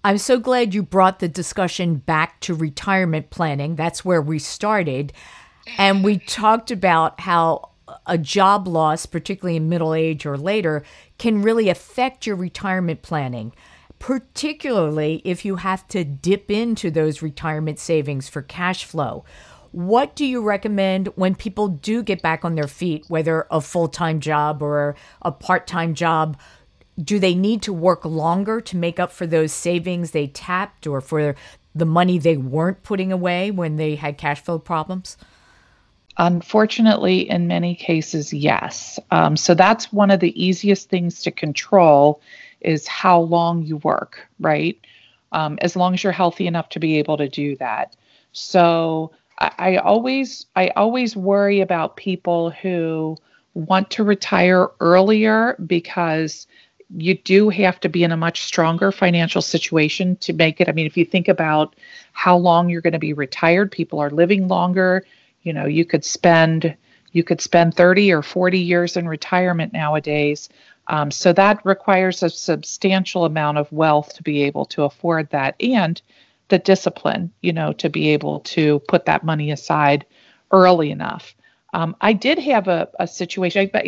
I'm 0.04 0.18
so 0.18 0.40
glad 0.40 0.74
you 0.74 0.82
brought 0.82 1.20
the 1.20 1.28
discussion 1.28 1.98
back 1.98 2.40
to 2.42 2.56
retirement 2.56 3.30
planning. 3.30 3.76
That's 3.76 4.04
where 4.04 4.22
we 4.22 4.40
started. 4.40 5.14
And 5.78 6.04
we 6.04 6.18
talked 6.18 6.72
about 6.72 7.20
how 7.20 7.71
a 8.06 8.18
job 8.18 8.68
loss, 8.68 9.06
particularly 9.06 9.56
in 9.56 9.70
middle 9.70 9.94
age 9.94 10.26
or 10.26 10.38
later, 10.38 10.84
can 11.18 11.42
really 11.42 11.70
affect 11.70 12.26
your 12.26 12.36
retirement 12.36 13.02
planning, 13.02 13.54
particularly 14.00 15.22
if 15.24 15.46
you 15.46 15.58
have 15.58 15.88
to 15.90 16.04
dip 16.04 16.50
into 16.50 16.92
those 16.92 17.22
retirement 17.22 17.80
savings 17.80 18.28
for 18.28 18.42
cash 18.42 18.86
flow. 18.86 19.24
What 19.72 20.16
do 20.16 20.26
you 20.26 20.42
recommend 20.42 21.08
when 21.16 21.34
people 21.36 21.70
do 21.70 22.04
get 22.04 22.22
back 22.22 22.44
on 22.44 22.56
their 22.56 22.68
feet, 22.68 23.06
whether 23.08 23.48
a 23.50 23.62
full 23.62 23.88
time 23.88 24.20
job 24.20 24.62
or 24.62 24.96
a 25.22 25.32
part 25.32 25.66
time 25.66 25.94
job? 25.94 26.38
Do 27.02 27.20
they 27.20 27.36
need 27.36 27.62
to 27.64 27.74
work 27.74 28.04
longer 28.04 28.60
to 28.62 28.76
make 28.76 29.00
up 29.00 29.12
for 29.12 29.26
those 29.26 29.54
savings 29.54 30.12
they 30.12 30.28
tapped 30.28 30.88
or 30.88 31.00
for 31.00 31.36
the 31.74 31.86
money 31.86 32.20
they 32.20 32.36
weren't 32.36 32.84
putting 32.84 33.14
away 33.14 33.50
when 33.50 33.78
they 33.78 33.96
had 33.96 34.18
cash 34.18 34.42
flow 34.42 34.60
problems? 34.60 35.16
Unfortunately, 36.18 37.30
in 37.30 37.48
many 37.48 37.74
cases, 37.76 38.34
yes. 38.34 39.00
Um, 39.12 39.38
so 39.38 39.54
that's 39.54 39.94
one 39.94 40.12
of 40.12 40.20
the 40.20 40.44
easiest 40.44 40.90
things 40.90 41.22
to 41.24 41.32
control 41.32 42.22
is 42.60 42.88
how 42.88 43.22
long 43.22 43.64
you 43.64 43.78
work, 43.78 44.28
right? 44.40 44.78
Um, 45.32 45.58
as 45.62 45.76
long 45.76 45.94
as 45.94 46.04
you're 46.04 46.12
healthy 46.12 46.48
enough 46.48 46.70
to 46.70 46.80
be 46.80 47.00
able 47.00 47.18
to 47.18 47.30
do 47.30 47.56
that. 47.58 47.96
So 48.34 49.12
I, 49.40 49.52
I 49.58 49.76
always 49.78 50.46
I 50.56 50.70
always 50.76 51.16
worry 51.16 51.62
about 51.62 51.96
people 51.96 52.52
who 52.52 53.18
want 53.54 53.90
to 53.92 54.04
retire 54.04 54.68
earlier 54.80 55.56
because 55.66 56.48
you 56.98 57.18
do 57.18 57.50
have 57.50 57.80
to 57.80 57.90
be 57.90 58.04
in 58.04 58.12
a 58.12 58.18
much 58.18 58.44
stronger 58.44 58.92
financial 58.92 59.42
situation 59.42 60.18
to 60.18 60.34
make 60.34 60.60
it. 60.60 60.68
I 60.68 60.74
mean, 60.74 60.86
if 60.86 60.98
you 60.98 61.06
think 61.06 61.30
about 61.30 61.76
how 62.12 62.36
long 62.36 62.70
you're 62.70 62.82
going 62.82 62.94
to 62.94 63.00
be 63.00 63.14
retired, 63.14 63.72
people 63.72 64.00
are 64.00 64.10
living 64.10 64.50
longer 64.50 65.06
you 65.44 65.54
know 65.54 65.66
you 65.66 65.86
could 65.86 66.06
spend 66.06 66.76
you 67.12 67.24
could 67.24 67.42
spend 67.42 67.76
30 67.76 68.14
or 68.14 68.22
40 68.22 68.60
years 68.60 68.96
in 68.96 69.06
retirement 69.06 69.74
nowadays. 69.74 70.48
Um, 70.88 71.12
so 71.12 71.34
that 71.34 71.66
requires 71.66 72.24
a 72.24 72.30
substantial 72.30 73.26
amount 73.26 73.58
of 73.58 73.72
wealth 73.72 74.14
to 74.16 74.24
be 74.24 74.44
able 74.44 74.66
to 74.68 74.84
afford 74.84 75.30
that 75.32 75.56
and 75.62 76.02
the 76.48 76.60
discipline 76.60 77.32
you 77.42 77.54
know 77.54 77.74
to 77.74 77.90
be 77.90 78.10
able 78.10 78.42
to 78.42 78.80
put 78.88 79.06
that 79.06 79.24
money 79.24 79.52
aside 79.52 80.06
early 80.52 80.92
enough. 80.92 81.36
Um, 81.74 81.96
i 82.02 82.12
did 82.14 82.38
have 82.40 82.68
a, 82.68 82.90
a 83.00 83.08
situation 83.08 83.70
but 83.72 83.86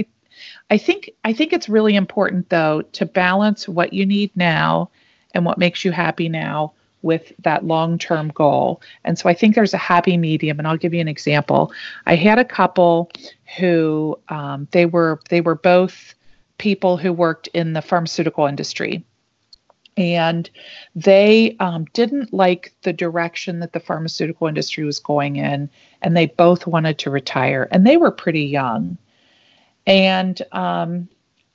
I 0.69 0.77
think 0.77 1.11
I 1.23 1.33
think 1.33 1.53
it's 1.53 1.69
really 1.69 1.95
important 1.95 2.49
though 2.49 2.81
to 2.93 3.05
balance 3.05 3.67
what 3.67 3.93
you 3.93 4.05
need 4.05 4.31
now 4.35 4.89
and 5.33 5.45
what 5.45 5.57
makes 5.57 5.83
you 5.83 5.91
happy 5.91 6.29
now 6.29 6.73
with 7.03 7.31
that 7.39 7.65
long 7.65 7.99
term 7.99 8.29
goal. 8.29 8.81
And 9.03 9.19
so 9.19 9.29
I 9.29 9.33
think 9.35 9.53
there's 9.53 9.73
a 9.73 9.77
happy 9.77 10.17
medium. 10.17 10.57
And 10.57 10.67
I'll 10.67 10.77
give 10.77 10.93
you 10.93 11.01
an 11.01 11.07
example. 11.07 11.71
I 12.07 12.15
had 12.15 12.39
a 12.39 12.45
couple 12.45 13.11
who 13.57 14.17
um, 14.29 14.67
they 14.71 14.87
were 14.87 15.19
they 15.29 15.41
were 15.41 15.55
both 15.55 16.15
people 16.57 16.97
who 16.97 17.13
worked 17.13 17.47
in 17.53 17.73
the 17.73 17.81
pharmaceutical 17.81 18.47
industry. 18.47 19.03
And 19.95 20.49
they 20.95 21.55
um, 21.59 21.85
didn't 21.93 22.33
like 22.33 22.73
the 22.81 22.93
direction 22.93 23.59
that 23.59 23.73
the 23.73 23.79
pharmaceutical 23.79 24.47
industry 24.47 24.83
was 24.83 24.97
going 24.97 25.35
in, 25.35 25.69
and 26.01 26.17
they 26.17 26.25
both 26.25 26.65
wanted 26.65 26.97
to 26.99 27.11
retire. 27.11 27.67
And 27.69 27.85
they 27.85 27.97
were 27.97 28.09
pretty 28.09 28.41
young. 28.41 28.97
And 29.85 30.41
um, 30.51 31.07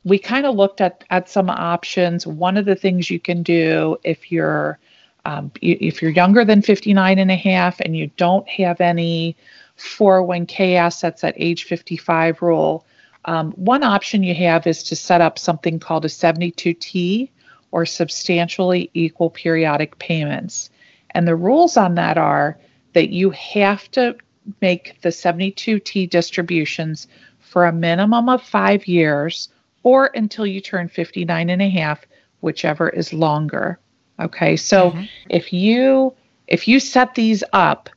we 0.04 0.18
kind 0.18 0.46
of 0.46 0.54
looked 0.54 0.80
at, 0.80 1.02
at 1.10 1.28
some 1.28 1.50
options. 1.50 2.26
One 2.26 2.56
of 2.56 2.64
the 2.64 2.76
things 2.76 3.10
you 3.10 3.18
can 3.18 3.42
do 3.42 3.96
if 4.04 4.30
you're 4.30 4.78
um, 5.24 5.50
if 5.60 6.00
you're 6.00 6.10
younger 6.10 6.44
than 6.44 6.62
59 6.62 7.18
and 7.18 7.30
a 7.30 7.36
half 7.36 7.80
and 7.80 7.96
you 7.96 8.10
don't 8.16 8.48
have 8.48 8.80
any 8.80 9.36
401k 9.76 10.74
assets 10.74 11.22
at 11.24 11.34
age 11.36 11.64
55 11.64 12.40
rule, 12.42 12.86
um, 13.24 13.52
one 13.52 13.82
option 13.82 14.22
you 14.22 14.34
have 14.34 14.66
is 14.66 14.82
to 14.84 14.96
set 14.96 15.20
up 15.20 15.38
something 15.38 15.78
called 15.78 16.04
a 16.04 16.08
72T 16.08 17.30
or 17.70 17.84
substantially 17.84 18.90
equal 18.94 19.30
periodic 19.30 19.98
payments. 19.98 20.70
And 21.10 21.26
the 21.26 21.36
rules 21.36 21.76
on 21.76 21.94
that 21.96 22.16
are 22.16 22.58
that 22.94 23.10
you 23.10 23.30
have 23.30 23.90
to 23.92 24.16
make 24.60 25.00
the 25.02 25.10
72T 25.10 26.08
distributions 26.08 27.06
for 27.38 27.66
a 27.66 27.72
minimum 27.72 28.28
of 28.28 28.42
five 28.42 28.86
years 28.86 29.48
or 29.82 30.10
until 30.14 30.46
you 30.46 30.60
turn 30.60 30.88
59 30.88 31.50
and 31.50 31.62
a 31.62 31.68
half, 31.68 32.04
whichever 32.40 32.88
is 32.88 33.12
longer. 33.12 33.78
Okay. 34.20 34.56
So 34.56 34.90
mm-hmm. 34.90 35.04
if 35.30 35.52
you 35.52 36.14
if 36.46 36.66
you 36.66 36.80
set 36.80 37.14
these 37.14 37.44
up 37.52 37.88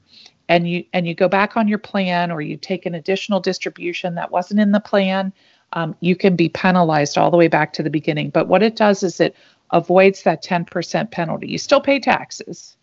and 0.49 0.69
you 0.69 0.83
and 0.93 1.07
you 1.07 1.15
go 1.15 1.27
back 1.27 1.57
on 1.57 1.67
your 1.67 1.77
plan 1.77 2.31
or 2.31 2.41
you 2.41 2.57
take 2.57 2.85
an 2.85 2.95
additional 2.95 3.39
distribution 3.39 4.15
that 4.15 4.31
wasn't 4.31 4.59
in 4.59 4.71
the 4.71 4.79
plan, 4.79 5.33
um, 5.73 5.95
you 5.99 6.15
can 6.15 6.35
be 6.35 6.49
penalized 6.49 7.17
all 7.17 7.31
the 7.31 7.37
way 7.37 7.47
back 7.47 7.73
to 7.73 7.83
the 7.83 7.89
beginning. 7.89 8.29
But 8.29 8.47
what 8.47 8.61
it 8.61 8.75
does 8.75 9.03
is 9.03 9.19
it 9.19 9.35
avoids 9.71 10.23
that 10.23 10.43
10% 10.43 11.11
penalty. 11.11 11.47
You 11.47 11.57
still 11.57 11.79
pay 11.79 11.99
taxes 11.99 12.75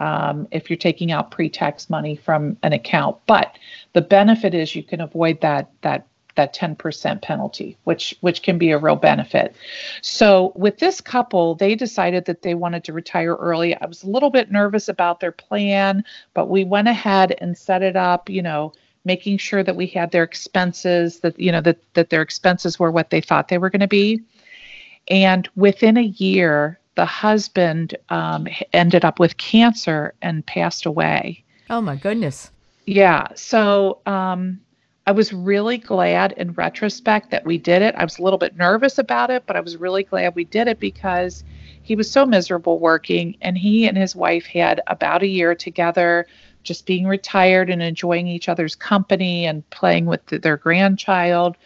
um, 0.00 0.46
if 0.50 0.68
you're 0.68 0.76
taking 0.76 1.10
out 1.10 1.30
pre-tax 1.30 1.88
money 1.88 2.16
from 2.16 2.56
an 2.62 2.72
account, 2.72 3.16
but 3.26 3.56
the 3.94 4.02
benefit 4.02 4.54
is 4.54 4.74
you 4.74 4.82
can 4.82 5.00
avoid 5.00 5.40
that 5.40 5.70
that 5.82 6.06
that 6.36 6.54
10% 6.54 7.22
penalty, 7.22 7.76
which 7.84 8.14
which 8.20 8.42
can 8.42 8.58
be 8.58 8.70
a 8.70 8.78
real 8.78 8.96
benefit. 8.96 9.54
So 10.02 10.52
with 10.56 10.78
this 10.78 11.00
couple, 11.00 11.54
they 11.54 11.74
decided 11.74 12.24
that 12.24 12.42
they 12.42 12.54
wanted 12.54 12.84
to 12.84 12.92
retire 12.92 13.34
early. 13.36 13.74
I 13.76 13.86
was 13.86 14.02
a 14.02 14.08
little 14.08 14.30
bit 14.30 14.50
nervous 14.50 14.88
about 14.88 15.20
their 15.20 15.32
plan, 15.32 16.04
but 16.34 16.48
we 16.48 16.64
went 16.64 16.88
ahead 16.88 17.36
and 17.38 17.56
set 17.56 17.82
it 17.82 17.96
up, 17.96 18.28
you 18.28 18.42
know, 18.42 18.72
making 19.04 19.38
sure 19.38 19.62
that 19.62 19.76
we 19.76 19.86
had 19.86 20.10
their 20.10 20.22
expenses 20.22 21.20
that 21.20 21.38
you 21.38 21.52
know 21.52 21.60
that 21.60 21.78
that 21.94 22.10
their 22.10 22.22
expenses 22.22 22.78
were 22.78 22.90
what 22.90 23.10
they 23.10 23.20
thought 23.20 23.48
they 23.48 23.58
were 23.58 23.70
going 23.70 23.80
to 23.80 23.88
be. 23.88 24.20
And 25.08 25.48
within 25.54 25.96
a 25.96 26.02
year, 26.02 26.78
the 26.94 27.04
husband 27.04 27.96
um, 28.08 28.46
ended 28.72 29.04
up 29.04 29.18
with 29.18 29.36
cancer 29.36 30.14
and 30.22 30.44
passed 30.46 30.86
away. 30.86 31.44
Oh 31.68 31.80
my 31.80 31.96
goodness. 31.96 32.50
Yeah. 32.86 33.28
So 33.34 34.00
um, 34.06 34.60
I 35.06 35.12
was 35.12 35.34
really 35.34 35.76
glad 35.76 36.32
in 36.32 36.52
retrospect 36.52 37.30
that 37.30 37.44
we 37.44 37.58
did 37.58 37.82
it. 37.82 37.94
I 37.94 38.04
was 38.04 38.18
a 38.18 38.22
little 38.22 38.38
bit 38.38 38.56
nervous 38.56 38.96
about 38.96 39.30
it, 39.30 39.44
but 39.46 39.54
I 39.54 39.60
was 39.60 39.76
really 39.76 40.02
glad 40.02 40.34
we 40.34 40.44
did 40.44 40.66
it 40.66 40.80
because 40.80 41.44
he 41.82 41.94
was 41.94 42.10
so 42.10 42.24
miserable 42.24 42.78
working 42.78 43.36
and 43.42 43.58
he 43.58 43.86
and 43.86 43.98
his 43.98 44.16
wife 44.16 44.46
had 44.46 44.80
about 44.86 45.22
a 45.22 45.26
year 45.26 45.54
together 45.54 46.26
just 46.62 46.86
being 46.86 47.06
retired 47.06 47.68
and 47.68 47.82
enjoying 47.82 48.26
each 48.26 48.48
other's 48.48 48.74
company 48.74 49.44
and 49.44 49.68
playing 49.68 50.06
with 50.06 50.24
the, 50.26 50.38
their 50.38 50.56
grandchild. 50.56 51.56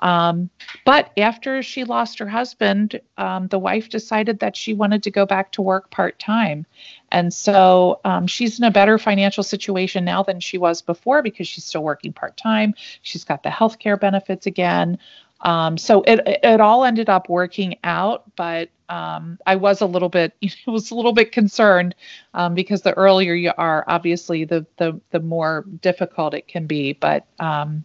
Um, 0.00 0.50
but 0.84 1.10
after 1.16 1.62
she 1.62 1.84
lost 1.84 2.18
her 2.18 2.28
husband, 2.28 3.00
um, 3.16 3.48
the 3.48 3.58
wife 3.58 3.88
decided 3.88 4.38
that 4.40 4.56
she 4.56 4.74
wanted 4.74 5.02
to 5.02 5.10
go 5.10 5.26
back 5.26 5.52
to 5.52 5.62
work 5.62 5.90
part 5.90 6.18
time. 6.18 6.66
And 7.10 7.32
so 7.32 8.00
um, 8.04 8.26
she's 8.26 8.58
in 8.58 8.64
a 8.64 8.70
better 8.70 8.98
financial 8.98 9.42
situation 9.42 10.04
now 10.04 10.22
than 10.22 10.40
she 10.40 10.58
was 10.58 10.82
before 10.82 11.22
because 11.22 11.48
she's 11.48 11.64
still 11.64 11.82
working 11.82 12.12
part 12.12 12.36
time. 12.36 12.74
She's 13.02 13.24
got 13.24 13.42
the 13.42 13.50
health 13.50 13.78
care 13.78 13.96
benefits 13.96 14.46
again. 14.46 14.98
Um, 15.42 15.78
so 15.78 16.02
it 16.02 16.20
it 16.42 16.60
all 16.60 16.84
ended 16.84 17.08
up 17.08 17.28
working 17.28 17.76
out, 17.84 18.24
but 18.36 18.70
um, 18.88 19.38
I 19.46 19.56
was 19.56 19.80
a 19.80 19.86
little 19.86 20.08
bit 20.08 20.34
it 20.40 20.54
was 20.66 20.90
a 20.90 20.94
little 20.94 21.12
bit 21.12 21.32
concerned 21.32 21.94
um, 22.34 22.54
because 22.54 22.82
the 22.82 22.94
earlier 22.94 23.34
you 23.34 23.52
are, 23.56 23.84
obviously 23.86 24.44
the 24.44 24.66
the 24.78 25.00
the 25.10 25.20
more 25.20 25.64
difficult 25.80 26.34
it 26.34 26.48
can 26.48 26.66
be. 26.66 26.94
But 26.94 27.26
um, 27.38 27.84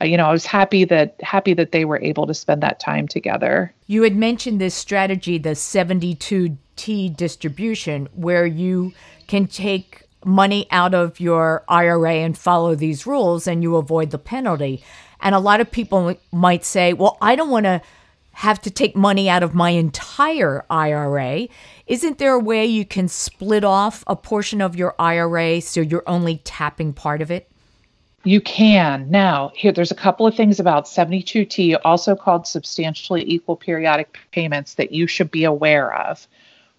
uh, 0.00 0.04
you 0.04 0.16
know, 0.16 0.26
I 0.26 0.32
was 0.32 0.46
happy 0.46 0.84
that 0.84 1.16
happy 1.22 1.54
that 1.54 1.72
they 1.72 1.84
were 1.84 2.00
able 2.00 2.26
to 2.26 2.34
spend 2.34 2.62
that 2.62 2.80
time 2.80 3.08
together. 3.08 3.72
You 3.86 4.02
had 4.02 4.16
mentioned 4.16 4.60
this 4.60 4.74
strategy, 4.74 5.38
the 5.38 5.50
72T 5.50 7.16
distribution, 7.16 8.08
where 8.14 8.46
you 8.46 8.92
can 9.26 9.46
take 9.46 10.02
money 10.24 10.66
out 10.70 10.94
of 10.94 11.18
your 11.18 11.64
IRA 11.68 12.14
and 12.16 12.36
follow 12.36 12.74
these 12.74 13.06
rules, 13.06 13.46
and 13.46 13.62
you 13.62 13.76
avoid 13.76 14.10
the 14.10 14.18
penalty. 14.18 14.82
And 15.20 15.34
a 15.34 15.38
lot 15.38 15.60
of 15.60 15.70
people 15.70 16.14
might 16.32 16.64
say, 16.64 16.92
well, 16.92 17.18
I 17.20 17.36
don't 17.36 17.50
want 17.50 17.64
to 17.64 17.82
have 18.32 18.60
to 18.62 18.70
take 18.70 18.96
money 18.96 19.28
out 19.28 19.42
of 19.42 19.54
my 19.54 19.70
entire 19.70 20.64
IRA. 20.70 21.48
Isn't 21.86 22.18
there 22.18 22.32
a 22.32 22.38
way 22.38 22.64
you 22.64 22.84
can 22.84 23.08
split 23.08 23.64
off 23.64 24.02
a 24.06 24.16
portion 24.16 24.60
of 24.60 24.76
your 24.76 24.94
IRA 24.98 25.60
so 25.60 25.80
you're 25.80 26.04
only 26.06 26.38
tapping 26.44 26.92
part 26.92 27.20
of 27.20 27.30
it? 27.30 27.50
You 28.24 28.40
can. 28.40 29.10
Now, 29.10 29.50
here, 29.54 29.72
there's 29.72 29.90
a 29.90 29.96
couple 29.96 30.26
of 30.26 30.34
things 30.34 30.60
about 30.60 30.84
72T, 30.84 31.78
also 31.84 32.14
called 32.14 32.46
substantially 32.46 33.24
equal 33.26 33.56
periodic 33.56 34.18
payments, 34.30 34.74
that 34.74 34.92
you 34.92 35.06
should 35.06 35.30
be 35.30 35.44
aware 35.44 35.94
of. 35.94 36.26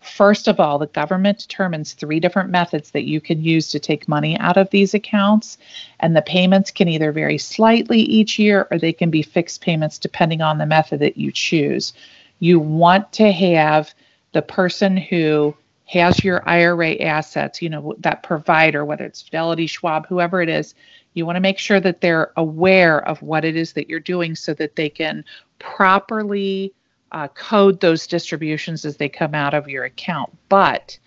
First 0.01 0.47
of 0.47 0.59
all, 0.59 0.79
the 0.79 0.87
government 0.87 1.39
determines 1.39 1.93
three 1.93 2.19
different 2.19 2.49
methods 2.49 2.91
that 2.91 3.03
you 3.03 3.21
can 3.21 3.43
use 3.43 3.69
to 3.69 3.79
take 3.79 4.07
money 4.07 4.37
out 4.39 4.57
of 4.57 4.69
these 4.71 4.95
accounts, 4.95 5.59
and 5.99 6.15
the 6.15 6.23
payments 6.23 6.71
can 6.71 6.87
either 6.87 7.11
vary 7.11 7.37
slightly 7.37 7.99
each 7.99 8.39
year 8.39 8.67
or 8.71 8.79
they 8.79 8.93
can 8.93 9.11
be 9.11 9.21
fixed 9.21 9.61
payments 9.61 9.99
depending 9.99 10.41
on 10.41 10.57
the 10.57 10.65
method 10.65 10.99
that 10.99 11.17
you 11.17 11.31
choose. 11.31 11.93
You 12.39 12.59
want 12.59 13.11
to 13.13 13.31
have 13.31 13.93
the 14.31 14.41
person 14.41 14.97
who 14.97 15.55
has 15.85 16.23
your 16.23 16.47
IRA 16.49 16.95
assets, 16.95 17.61
you 17.61 17.69
know, 17.69 17.93
that 17.99 18.23
provider, 18.23 18.83
whether 18.83 19.05
it's 19.05 19.21
Fidelity, 19.21 19.67
Schwab, 19.67 20.07
whoever 20.07 20.41
it 20.41 20.49
is, 20.49 20.73
you 21.13 21.25
want 21.25 21.35
to 21.35 21.41
make 21.41 21.59
sure 21.59 21.79
that 21.79 22.01
they're 22.01 22.31
aware 22.37 23.07
of 23.07 23.21
what 23.21 23.45
it 23.45 23.55
is 23.55 23.73
that 23.73 23.89
you're 23.89 23.99
doing 23.99 24.35
so 24.35 24.53
that 24.53 24.75
they 24.75 24.89
can 24.89 25.23
properly 25.59 26.73
uh, 27.12 27.28
code 27.30 27.80
those 27.80 28.08
distributions 28.08 28.86
as 28.86 28.97
they 28.97 29.10
come 29.10 29.36
out 29.36 29.54
of 29.54 29.67
your 29.67 29.84
account. 29.84 30.32
But 30.50 30.97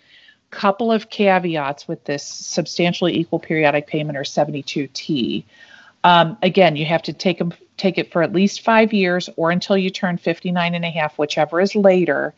couple 0.55 0.89
of 0.89 1.09
caveats 1.09 1.85
with 1.87 2.05
this 2.05 2.23
substantially 2.23 3.17
equal 3.17 3.39
periodic 3.39 3.87
payment 3.87 4.17
or 4.17 4.21
72T. 4.21 5.43
Um, 6.05 6.37
again, 6.41 6.77
you 6.77 6.85
have 6.85 7.03
to 7.03 7.13
take 7.13 7.39
them 7.39 7.53
take 7.77 7.97
it 7.97 8.09
for 8.09 8.23
at 8.23 8.31
least 8.31 8.61
five 8.61 8.93
years 8.93 9.29
or 9.35 9.51
until 9.51 9.77
you 9.77 9.89
turn 9.89 10.17
59 10.17 10.75
and 10.75 10.85
a 10.85 10.89
half, 10.89 11.17
whichever 11.17 11.59
is 11.59 11.75
later. 11.75 12.33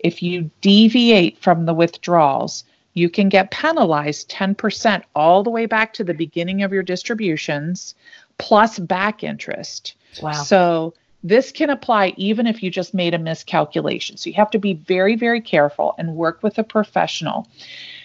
If 0.00 0.20
you 0.20 0.50
deviate 0.62 1.38
from 1.38 1.64
the 1.64 1.74
withdrawals, 1.74 2.64
you 2.94 3.08
can 3.08 3.28
get 3.28 3.52
penalized 3.52 4.28
10% 4.30 5.02
all 5.14 5.44
the 5.44 5.50
way 5.50 5.66
back 5.66 5.92
to 5.94 6.02
the 6.02 6.14
beginning 6.14 6.64
of 6.64 6.72
your 6.72 6.82
distributions 6.82 7.94
plus 8.38 8.80
back 8.80 9.22
interest. 9.22 9.94
Wow. 10.20 10.32
So 10.32 10.94
this 11.22 11.52
can 11.52 11.70
apply 11.70 12.14
even 12.16 12.46
if 12.46 12.62
you 12.62 12.70
just 12.70 12.94
made 12.94 13.14
a 13.14 13.18
miscalculation. 13.18 14.16
So 14.16 14.30
you 14.30 14.34
have 14.34 14.50
to 14.52 14.58
be 14.58 14.74
very, 14.74 15.16
very 15.16 15.40
careful 15.40 15.94
and 15.98 16.16
work 16.16 16.42
with 16.42 16.58
a 16.58 16.64
professional. 16.64 17.46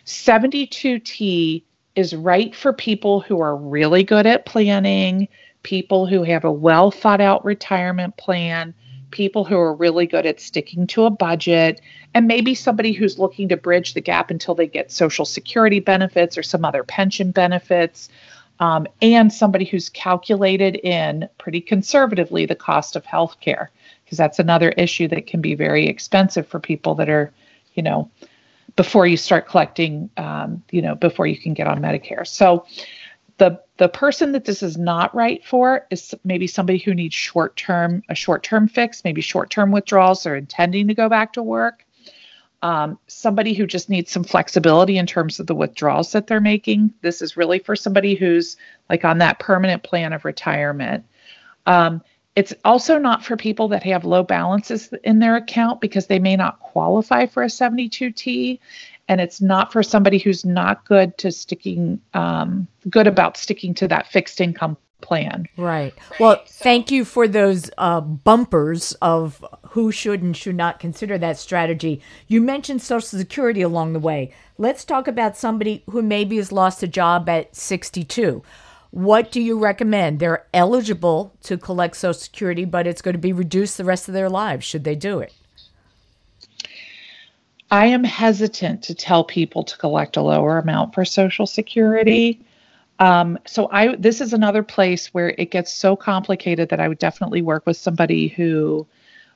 72T 0.05 1.63
is 1.95 2.13
right 2.13 2.53
for 2.53 2.73
people 2.73 3.21
who 3.21 3.39
are 3.39 3.55
really 3.55 4.03
good 4.03 4.25
at 4.25 4.45
planning, 4.45 5.27
people 5.63 6.05
who 6.05 6.23
have 6.23 6.43
a 6.43 6.51
well 6.51 6.91
thought 6.91 7.21
out 7.21 7.45
retirement 7.45 8.17
plan, 8.17 8.73
people 9.11 9.45
who 9.45 9.57
are 9.57 9.73
really 9.73 10.05
good 10.05 10.25
at 10.25 10.41
sticking 10.41 10.85
to 10.87 11.05
a 11.05 11.09
budget, 11.09 11.79
and 12.13 12.27
maybe 12.27 12.53
somebody 12.53 12.91
who's 12.91 13.17
looking 13.17 13.47
to 13.47 13.55
bridge 13.55 13.93
the 13.93 14.01
gap 14.01 14.29
until 14.29 14.55
they 14.55 14.67
get 14.67 14.91
Social 14.91 15.25
Security 15.25 15.79
benefits 15.79 16.37
or 16.37 16.43
some 16.43 16.65
other 16.65 16.83
pension 16.83 17.31
benefits 17.31 18.09
um, 18.59 18.87
and 19.01 19.31
somebody 19.31 19.65
who's 19.65 19.89
calculated 19.89 20.75
in 20.75 21.27
pretty 21.37 21.61
conservatively 21.61 22.45
the 22.45 22.55
cost 22.55 22.95
of 22.95 23.05
health 23.05 23.37
care, 23.41 23.71
because 24.03 24.17
that's 24.17 24.39
another 24.39 24.69
issue 24.69 25.07
that 25.09 25.27
can 25.27 25.41
be 25.41 25.55
very 25.55 25.87
expensive 25.87 26.47
for 26.47 26.59
people 26.59 26.95
that 26.95 27.09
are, 27.09 27.31
you 27.73 27.83
know, 27.83 28.09
before 28.75 29.07
you 29.07 29.17
start 29.17 29.47
collecting, 29.47 30.09
um, 30.17 30.63
you 30.71 30.81
know, 30.81 30.95
before 30.95 31.27
you 31.27 31.37
can 31.37 31.53
get 31.53 31.67
on 31.67 31.81
Medicare. 31.81 32.25
So 32.27 32.65
the 33.37 33.61
the 33.77 33.89
person 33.89 34.31
that 34.31 34.45
this 34.45 34.63
is 34.63 34.77
not 34.77 35.13
right 35.13 35.43
for 35.45 35.85
is 35.91 36.15
maybe 36.23 36.47
somebody 36.47 36.79
who 36.79 36.93
needs 36.93 37.13
short 37.13 37.55
term 37.57 38.03
a 38.09 38.15
short 38.15 38.43
term 38.43 38.67
fix, 38.67 39.03
maybe 39.03 39.21
short 39.21 39.49
term 39.49 39.71
withdrawals 39.71 40.25
or 40.25 40.35
intending 40.35 40.87
to 40.87 40.93
go 40.93 41.09
back 41.09 41.33
to 41.33 41.43
work 41.43 41.84
um, 42.61 42.97
somebody 43.07 43.53
who 43.53 43.67
just 43.67 43.89
needs 43.89 44.11
some 44.11 44.23
flexibility 44.23 44.97
in 44.97 45.05
terms 45.05 45.39
of 45.39 45.47
the 45.47 45.55
withdrawals 45.55 46.11
that 46.13 46.27
they're 46.27 46.41
making. 46.41 46.93
This 47.01 47.21
is 47.21 47.37
really 47.37 47.59
for 47.59 47.75
somebody 47.75 48.15
who's 48.15 48.57
like 48.89 49.05
on 49.05 49.19
that 49.19 49.39
permanent 49.39 49.83
plan 49.83 50.13
of 50.13 50.25
retirement. 50.25 51.05
Um, 51.65 52.01
it's 52.35 52.53
also 52.65 52.97
not 52.97 53.23
for 53.23 53.37
people 53.37 53.69
that 53.69 53.83
have 53.83 54.03
low 54.03 54.23
balances 54.23 54.91
in 55.03 55.19
their 55.19 55.35
account 55.37 55.79
because 55.79 56.07
they 56.07 56.19
may 56.19 56.35
not 56.35 56.59
qualify 56.59 57.25
for 57.25 57.43
a 57.43 57.47
72T. 57.47 58.59
And 59.07 59.21
it's 59.21 59.39
not 59.39 59.71
for 59.71 59.83
somebody 59.83 60.17
who's 60.17 60.43
not 60.43 60.85
good 60.85 61.17
to 61.19 61.31
sticking, 61.31 62.01
um, 62.13 62.67
good 62.89 63.07
about 63.07 63.37
sticking 63.37 63.73
to 63.75 63.87
that 63.87 64.07
fixed 64.07 64.41
income 64.41 64.77
plan. 65.01 65.47
Right. 65.57 65.93
Well, 66.19 66.41
thank 66.47 66.91
you 66.91 67.05
for 67.05 67.27
those 67.27 67.69
uh, 67.77 68.01
bumpers 68.01 68.93
of 69.01 69.45
who 69.69 69.91
should 69.91 70.21
and 70.21 70.35
should 70.35 70.55
not 70.55 70.79
consider 70.79 71.17
that 71.17 71.37
strategy. 71.37 72.01
You 72.27 72.41
mentioned 72.41 72.81
Social 72.81 73.19
Security 73.19 73.61
along 73.61 73.93
the 73.93 73.99
way. 73.99 74.33
Let's 74.57 74.85
talk 74.85 75.07
about 75.07 75.37
somebody 75.37 75.83
who 75.89 76.01
maybe 76.01 76.37
has 76.37 76.51
lost 76.51 76.83
a 76.83 76.87
job 76.87 77.29
at 77.29 77.55
62. 77.55 78.41
What 78.91 79.31
do 79.31 79.41
you 79.41 79.59
recommend? 79.59 80.19
They're 80.19 80.47
eligible 80.53 81.33
to 81.43 81.57
collect 81.57 81.97
Social 81.97 82.13
Security, 82.19 82.65
but 82.65 82.87
it's 82.87 83.01
going 83.01 83.13
to 83.13 83.19
be 83.19 83.33
reduced 83.33 83.77
the 83.77 83.83
rest 83.83 84.07
of 84.07 84.13
their 84.13 84.29
lives. 84.29 84.65
Should 84.65 84.85
they 84.85 84.95
do 84.95 85.19
it? 85.19 85.33
I 87.69 87.87
am 87.87 88.03
hesitant 88.03 88.83
to 88.83 88.95
tell 88.95 89.23
people 89.23 89.63
to 89.63 89.77
collect 89.77 90.15
a 90.15 90.21
lower 90.21 90.57
amount 90.59 90.93
for 90.93 91.03
Social 91.03 91.45
Security 91.45 92.39
um, 92.99 93.37
so 93.45 93.69
I 93.71 93.95
this 93.95 94.21
is 94.21 94.33
another 94.33 94.63
place 94.63 95.13
where 95.13 95.29
it 95.37 95.51
gets 95.51 95.73
so 95.73 95.95
complicated 95.95 96.69
that 96.69 96.79
I 96.79 96.87
would 96.87 96.99
definitely 96.99 97.41
work 97.41 97.65
with 97.65 97.77
somebody 97.77 98.29
who, 98.29 98.87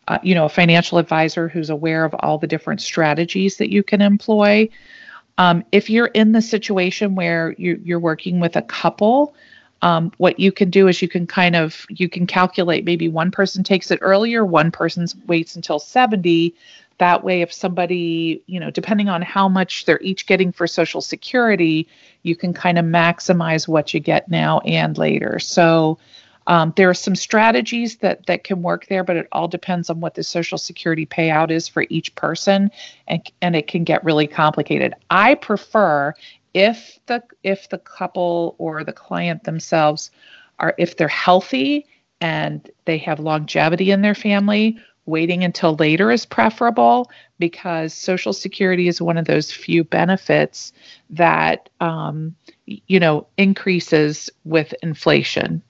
uh, 0.07 0.19
you 0.23 0.33
know, 0.33 0.45
a 0.45 0.49
financial 0.49 0.97
advisor 0.97 1.49
who's 1.49 1.69
aware 1.69 2.05
of 2.05 2.15
all 2.19 2.37
the 2.37 2.47
different 2.47 2.81
strategies 2.81 3.57
that 3.57 3.71
you 3.71 3.83
can 3.83 4.01
employ. 4.01 4.69
Um, 5.37 5.63
if 5.71 5.89
you're 5.89 6.07
in 6.07 6.31
the 6.31 6.41
situation 6.41 7.15
where 7.15 7.53
you, 7.57 7.81
you're 7.83 7.99
working 7.99 8.39
with 8.39 8.55
a 8.55 8.61
couple, 8.61 9.35
um, 9.81 10.11
what 10.17 10.39
you 10.39 10.51
can 10.51 10.69
do 10.69 10.87
is 10.87 11.01
you 11.01 11.07
can 11.07 11.27
kind 11.27 11.55
of 11.55 11.85
you 11.89 12.07
can 12.07 12.27
calculate 12.27 12.85
maybe 12.85 13.09
one 13.09 13.31
person 13.31 13.63
takes 13.63 13.91
it 13.91 13.99
earlier, 14.01 14.45
one 14.45 14.71
person 14.71 15.05
waits 15.27 15.55
until 15.55 15.79
70 15.79 16.55
that 16.99 17.23
way 17.23 17.41
if 17.41 17.51
somebody 17.51 18.43
you 18.45 18.59
know 18.59 18.69
depending 18.69 19.09
on 19.09 19.21
how 19.21 19.49
much 19.49 19.85
they're 19.85 20.01
each 20.01 20.27
getting 20.27 20.51
for 20.51 20.67
social 20.67 21.01
security 21.01 21.87
you 22.23 22.35
can 22.35 22.53
kind 22.53 22.77
of 22.77 22.85
maximize 22.85 23.67
what 23.67 23.93
you 23.93 23.99
get 23.99 24.29
now 24.29 24.59
and 24.59 24.97
later. 24.97 25.39
So 25.39 25.97
um, 26.47 26.73
there 26.75 26.89
are 26.89 26.95
some 26.95 27.15
strategies 27.15 27.97
that 27.97 28.25
that 28.27 28.43
can 28.43 28.61
work 28.61 28.87
there 28.87 29.03
but 29.03 29.17
it 29.17 29.27
all 29.31 29.47
depends 29.47 29.89
on 29.89 29.99
what 29.99 30.13
the 30.13 30.23
social 30.23 30.57
security 30.57 31.05
payout 31.05 31.51
is 31.51 31.67
for 31.67 31.85
each 31.89 32.13
person 32.15 32.69
and 33.07 33.29
and 33.41 33.55
it 33.55 33.67
can 33.67 33.83
get 33.83 34.03
really 34.03 34.27
complicated. 34.27 34.93
I 35.09 35.35
prefer 35.35 36.13
if 36.53 36.99
the 37.05 37.23
if 37.43 37.69
the 37.69 37.77
couple 37.77 38.55
or 38.57 38.83
the 38.83 38.93
client 38.93 39.43
themselves 39.43 40.11
are 40.59 40.75
if 40.77 40.97
they're 40.97 41.07
healthy 41.07 41.85
and 42.21 42.69
they 42.85 42.97
have 42.97 43.19
longevity 43.19 43.91
in 43.91 44.01
their 44.01 44.15
family 44.15 44.77
waiting 45.09 45.43
until 45.43 45.75
later 45.75 46.11
is 46.11 46.25
preferable 46.25 47.09
because 47.39 47.93
Social 47.93 48.33
Security 48.33 48.87
is 48.87 49.01
one 49.01 49.17
of 49.17 49.25
those 49.25 49.51
few 49.51 49.83
benefits 49.83 50.71
that, 51.09 51.69
um, 51.79 52.35
you 52.65 52.99
know, 52.99 53.27
increases 53.37 54.29
with 54.45 54.73
inflation. 54.83 55.61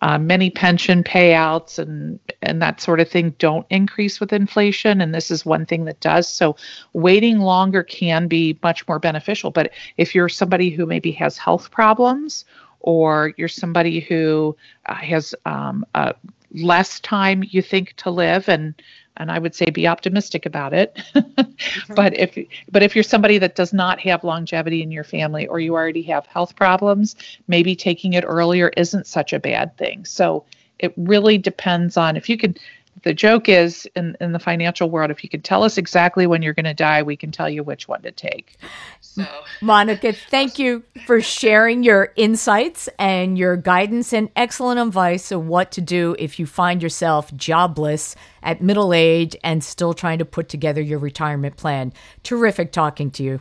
Uh, 0.00 0.16
many 0.16 0.48
pension 0.48 1.04
payouts 1.04 1.78
and 1.78 2.18
and 2.40 2.62
that 2.62 2.80
sort 2.80 3.00
of 3.00 3.08
thing 3.08 3.34
don't 3.38 3.66
increase 3.68 4.18
with 4.20 4.32
inflation, 4.32 5.00
and 5.00 5.14
this 5.14 5.30
is 5.30 5.44
one 5.44 5.66
thing 5.66 5.84
that 5.84 6.00
does. 6.00 6.28
So, 6.28 6.56
waiting 6.94 7.40
longer 7.40 7.82
can 7.82 8.28
be 8.28 8.58
much 8.62 8.86
more 8.88 8.98
beneficial. 8.98 9.50
But 9.50 9.72
if 9.98 10.14
you're 10.14 10.28
somebody 10.28 10.70
who 10.70 10.86
maybe 10.86 11.12
has 11.12 11.36
health 11.36 11.70
problems 11.70 12.44
or 12.80 13.34
you're 13.36 13.48
somebody 13.48 14.00
who 14.00 14.56
uh, 14.86 14.94
has 14.94 15.34
um, 15.44 15.84
a 15.94 16.14
less 16.52 17.00
time 17.00 17.44
you 17.48 17.62
think 17.62 17.94
to 17.96 18.10
live 18.10 18.48
and 18.48 18.74
and 19.18 19.32
I 19.32 19.38
would 19.38 19.54
say 19.54 19.66
be 19.66 19.86
optimistic 19.86 20.46
about 20.46 20.72
it. 20.72 20.96
Mm-hmm. 21.14 21.94
but 21.94 22.16
if 22.16 22.38
but 22.70 22.82
if 22.82 22.94
you're 22.94 23.02
somebody 23.02 23.38
that 23.38 23.56
does 23.56 23.72
not 23.72 24.00
have 24.00 24.24
longevity 24.24 24.82
in 24.82 24.90
your 24.90 25.04
family 25.04 25.46
or 25.48 25.60
you 25.60 25.74
already 25.74 26.02
have 26.02 26.26
health 26.26 26.56
problems, 26.56 27.16
maybe 27.48 27.74
taking 27.74 28.12
it 28.12 28.24
earlier 28.24 28.70
isn't 28.76 29.06
such 29.06 29.32
a 29.32 29.40
bad 29.40 29.76
thing. 29.76 30.04
So 30.04 30.44
it 30.78 30.94
really 30.96 31.36
depends 31.36 31.96
on 31.96 32.16
if 32.16 32.28
you 32.28 32.38
can 32.38 32.56
the 33.02 33.14
joke 33.14 33.48
is 33.48 33.86
in, 33.96 34.16
in 34.20 34.32
the 34.32 34.38
financial 34.38 34.90
world, 34.90 35.10
if 35.10 35.22
you 35.22 35.30
can 35.30 35.42
tell 35.42 35.62
us 35.62 35.78
exactly 35.78 36.26
when 36.26 36.42
you're 36.42 36.54
going 36.54 36.64
to 36.64 36.74
die, 36.74 37.02
we 37.02 37.16
can 37.16 37.30
tell 37.30 37.48
you 37.48 37.62
which 37.62 37.88
one 37.88 38.02
to 38.02 38.12
take. 38.12 38.56
So, 39.00 39.26
Monica, 39.60 40.12
thank 40.12 40.58
you 40.58 40.82
for 41.06 41.20
sharing 41.20 41.82
your 41.82 42.12
insights 42.16 42.88
and 42.98 43.38
your 43.38 43.56
guidance 43.56 44.12
and 44.12 44.30
excellent 44.36 44.80
advice 44.80 45.32
of 45.32 45.46
what 45.46 45.72
to 45.72 45.80
do 45.80 46.16
if 46.18 46.38
you 46.38 46.46
find 46.46 46.82
yourself 46.82 47.34
jobless 47.34 48.16
at 48.42 48.62
middle 48.62 48.92
age 48.92 49.36
and 49.42 49.62
still 49.62 49.94
trying 49.94 50.18
to 50.18 50.24
put 50.24 50.48
together 50.48 50.80
your 50.80 50.98
retirement 50.98 51.56
plan. 51.56 51.92
Terrific 52.22 52.72
talking 52.72 53.10
to 53.12 53.22
you. 53.22 53.40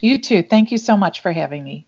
You 0.00 0.18
too. 0.18 0.42
Thank 0.42 0.70
you 0.70 0.78
so 0.78 0.96
much 0.96 1.20
for 1.20 1.32
having 1.32 1.64
me. 1.64 1.86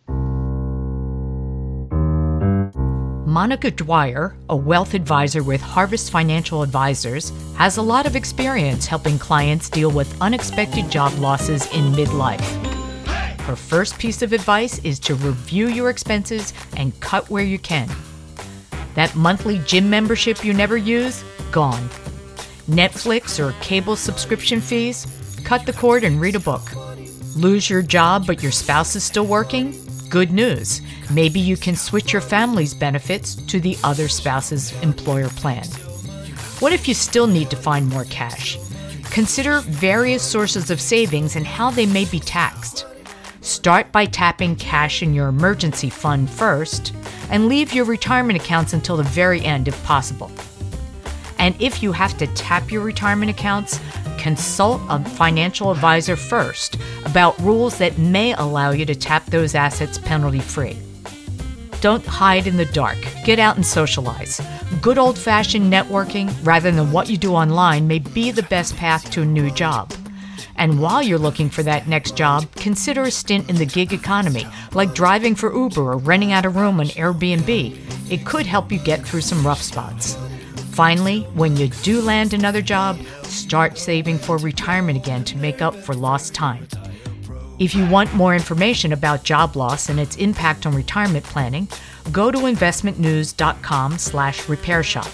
Monica 3.37 3.71
Dwyer, 3.71 4.35
a 4.49 4.57
wealth 4.57 4.95
advisor 4.95 5.43
with 5.43 5.61
Harvest 5.61 6.11
Financial 6.11 6.63
Advisors, 6.63 7.35
has 7.57 7.77
a 7.77 7.83
lot 7.83 8.07
of 8.07 8.17
experience 8.17 8.87
helping 8.87 9.19
clients 9.19 9.69
deal 9.69 9.91
with 9.91 10.19
unexpected 10.23 10.89
job 10.91 11.13
losses 11.19 11.67
in 11.75 11.93
midlife. 11.93 12.41
Her 13.41 13.55
first 13.55 13.99
piece 13.99 14.23
of 14.23 14.33
advice 14.33 14.79
is 14.79 14.99
to 15.01 15.15
review 15.17 15.69
your 15.69 15.91
expenses 15.91 16.55
and 16.79 16.99
cut 17.01 17.29
where 17.29 17.45
you 17.45 17.59
can. 17.59 17.91
That 18.95 19.15
monthly 19.15 19.59
gym 19.67 19.91
membership 19.91 20.43
you 20.43 20.55
never 20.55 20.79
use? 20.79 21.23
Gone. 21.53 21.91
Netflix 22.71 23.39
or 23.39 23.53
cable 23.61 23.97
subscription 23.97 24.63
fees? 24.63 25.07
Cut 25.45 25.67
the 25.67 25.75
cord 25.75 26.05
and 26.05 26.23
read 26.23 26.37
a 26.37 26.41
book. 26.41 26.63
Lose 27.37 27.69
your 27.69 27.83
job 27.83 28.27
but 28.27 28.43
your 28.43 28.51
spouse 28.51 28.97
is 28.97 29.05
still 29.05 29.27
working? 29.27 29.86
Good 30.09 30.31
news. 30.31 30.83
Maybe 31.11 31.41
you 31.41 31.57
can 31.57 31.75
switch 31.75 32.13
your 32.13 32.23
family's 32.23 32.75
benefits 32.75 33.35
to 33.35 33.59
the 33.59 33.77
other 33.83 34.07
spouse's 34.07 34.73
employer 34.81 35.29
plan. 35.31 35.67
What 36.61 36.73
if 36.73 36.87
you 36.87 36.95
still 36.95 37.27
need 37.27 37.51
to 37.51 37.57
find 37.57 37.89
more 37.89 38.05
cash? 38.05 38.57
Consider 39.11 39.61
various 39.61 40.23
sources 40.23 40.71
of 40.71 40.81
savings 40.81 41.35
and 41.35 41.45
how 41.45 41.71
they 41.71 41.87
may 41.87 42.05
be 42.05 42.21
taxed. 42.21 42.87
Start 43.41 43.91
by 43.91 44.07
tapping 44.07 44.55
cash 44.55 45.03
in 45.03 45.13
your 45.13 45.27
emergency 45.29 45.91
fund 45.91 46.31
first 46.31 46.95
and 47.31 47.49
leave 47.49 47.73
your 47.73 47.85
retirement 47.85 48.41
accounts 48.41 48.73
until 48.73 48.97
the 48.97 49.03
very 49.03 49.41
end 49.45 49.67
if 49.67 49.85
possible. 49.85 50.31
And 51.39 51.61
if 51.61 51.83
you 51.83 51.93
have 51.93 52.17
to 52.19 52.27
tap 52.29 52.71
your 52.71 52.83
retirement 52.83 53.31
accounts, 53.31 53.81
consult 54.27 54.83
a 54.89 54.99
financial 55.11 55.71
advisor 55.71 56.17
first 56.17 56.77
about 57.05 57.39
rules 57.39 57.79
that 57.79 57.97
may 57.97 58.33
allow 58.33 58.73
you 58.73 58.85
to 58.85 58.93
tap 58.93 59.25
those 59.27 59.55
assets 59.55 59.99
penalty 59.99 60.41
free. 60.41 60.77
Don't 61.81 62.05
hide 62.05 62.49
in 62.49 62.57
the 62.57 62.65
dark. 62.65 62.99
Get 63.25 63.39
out 63.39 63.55
and 63.55 63.65
socialize. 63.65 64.41
Good 64.83 64.99
old 64.99 65.17
fashioned 65.17 65.73
networking, 65.73 66.35
rather 66.43 66.73
than 66.73 66.91
what 66.91 67.09
you 67.09 67.17
do 67.17 67.35
online, 67.35 67.87
may 67.87 68.01
be 68.01 68.33
the 68.33 68.43
best 68.43 68.75
path 68.77 69.09
to 69.13 69.23
a 69.23 69.25
new 69.25 69.49
job. 69.49 69.95
And 70.57 70.81
while 70.81 71.05
you're 71.05 71.21
looking 71.21 71.49
for 71.49 71.63
that 71.63 71.87
next 71.87 72.17
job, 72.17 72.53
consider 72.57 73.03
a 73.03 73.13
stint 73.13 73.49
in 73.49 73.55
the 73.55 73.65
gig 73.65 73.93
economy, 73.93 74.45
like 74.73 74.93
driving 74.93 75.37
for 75.37 75.55
Uber 75.55 75.93
or 75.93 75.99
renting 75.99 76.33
out 76.33 76.45
a 76.45 76.49
room 76.49 76.81
on 76.81 76.87
Airbnb. 76.87 78.11
It 78.11 78.27
could 78.27 78.47
help 78.47 78.73
you 78.73 78.81
get 78.81 79.07
through 79.07 79.21
some 79.21 79.47
rough 79.47 79.63
spots. 79.63 80.17
Finally, 80.77 81.23
when 81.33 81.57
you 81.57 81.69
do 81.83 82.01
land 82.03 82.35
another 82.35 82.61
job, 82.61 82.99
start 83.23 83.79
saving 83.79 84.19
for 84.19 84.37
retirement 84.37 84.99
again 84.99 85.25
to 85.25 85.39
make 85.39 85.63
up 85.63 85.75
for 85.75 85.95
lost 85.95 86.35
time. 86.35 86.69
If 87.59 87.75
you 87.75 87.89
want 87.89 88.13
more 88.13 88.35
information 88.35 88.93
about 88.93 89.25
job 89.25 89.57
loss 89.57 89.89
and 89.89 89.99
its 89.99 90.17
impact 90.17 90.67
on 90.67 90.75
retirement 90.75 91.25
planning, 91.25 91.67
go 92.13 92.31
to 92.31 92.41
investmentnews.com/repairshop. 92.41 95.09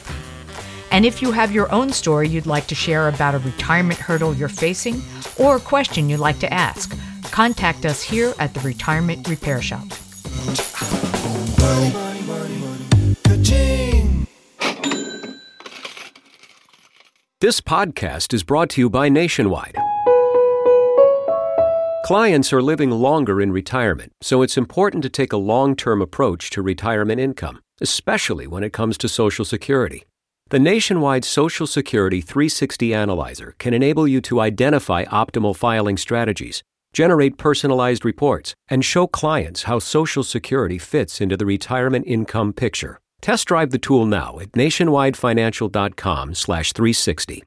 And 0.90 1.06
if 1.06 1.22
you 1.22 1.30
have 1.30 1.52
your 1.52 1.70
own 1.70 1.92
story 1.92 2.28
you'd 2.28 2.46
like 2.46 2.66
to 2.66 2.74
share 2.74 3.06
about 3.06 3.36
a 3.36 3.38
retirement 3.38 4.00
hurdle 4.00 4.34
you're 4.34 4.48
facing 4.48 5.00
or 5.38 5.54
a 5.54 5.60
question 5.60 6.08
you'd 6.08 6.18
like 6.18 6.40
to 6.40 6.52
ask, 6.52 6.92
contact 7.30 7.86
us 7.86 8.02
here 8.02 8.34
at 8.40 8.52
the 8.52 8.58
Retirement 8.62 9.28
Repair 9.28 9.62
Shop. 9.62 9.86
This 17.42 17.60
podcast 17.60 18.32
is 18.32 18.44
brought 18.44 18.70
to 18.70 18.80
you 18.80 18.88
by 18.88 19.08
Nationwide. 19.08 19.74
Clients 22.04 22.52
are 22.52 22.62
living 22.62 22.92
longer 22.92 23.40
in 23.40 23.50
retirement, 23.50 24.12
so 24.20 24.42
it's 24.42 24.56
important 24.56 25.02
to 25.02 25.08
take 25.08 25.32
a 25.32 25.36
long 25.36 25.74
term 25.74 26.00
approach 26.00 26.50
to 26.50 26.62
retirement 26.62 27.20
income, 27.20 27.60
especially 27.80 28.46
when 28.46 28.62
it 28.62 28.72
comes 28.72 28.96
to 28.98 29.08
Social 29.08 29.44
Security. 29.44 30.04
The 30.50 30.60
Nationwide 30.60 31.24
Social 31.24 31.66
Security 31.66 32.20
360 32.20 32.94
Analyzer 32.94 33.56
can 33.58 33.74
enable 33.74 34.06
you 34.06 34.20
to 34.20 34.38
identify 34.38 35.04
optimal 35.06 35.56
filing 35.56 35.96
strategies, 35.96 36.62
generate 36.92 37.38
personalized 37.38 38.04
reports, 38.04 38.54
and 38.68 38.84
show 38.84 39.08
clients 39.08 39.64
how 39.64 39.80
Social 39.80 40.22
Security 40.22 40.78
fits 40.78 41.20
into 41.20 41.36
the 41.36 41.46
retirement 41.46 42.06
income 42.06 42.52
picture. 42.52 43.00
Test 43.22 43.46
drive 43.46 43.70
the 43.70 43.78
tool 43.78 44.04
now 44.04 44.38
at 44.40 44.52
nationwidefinancial.com/360. 44.52 47.40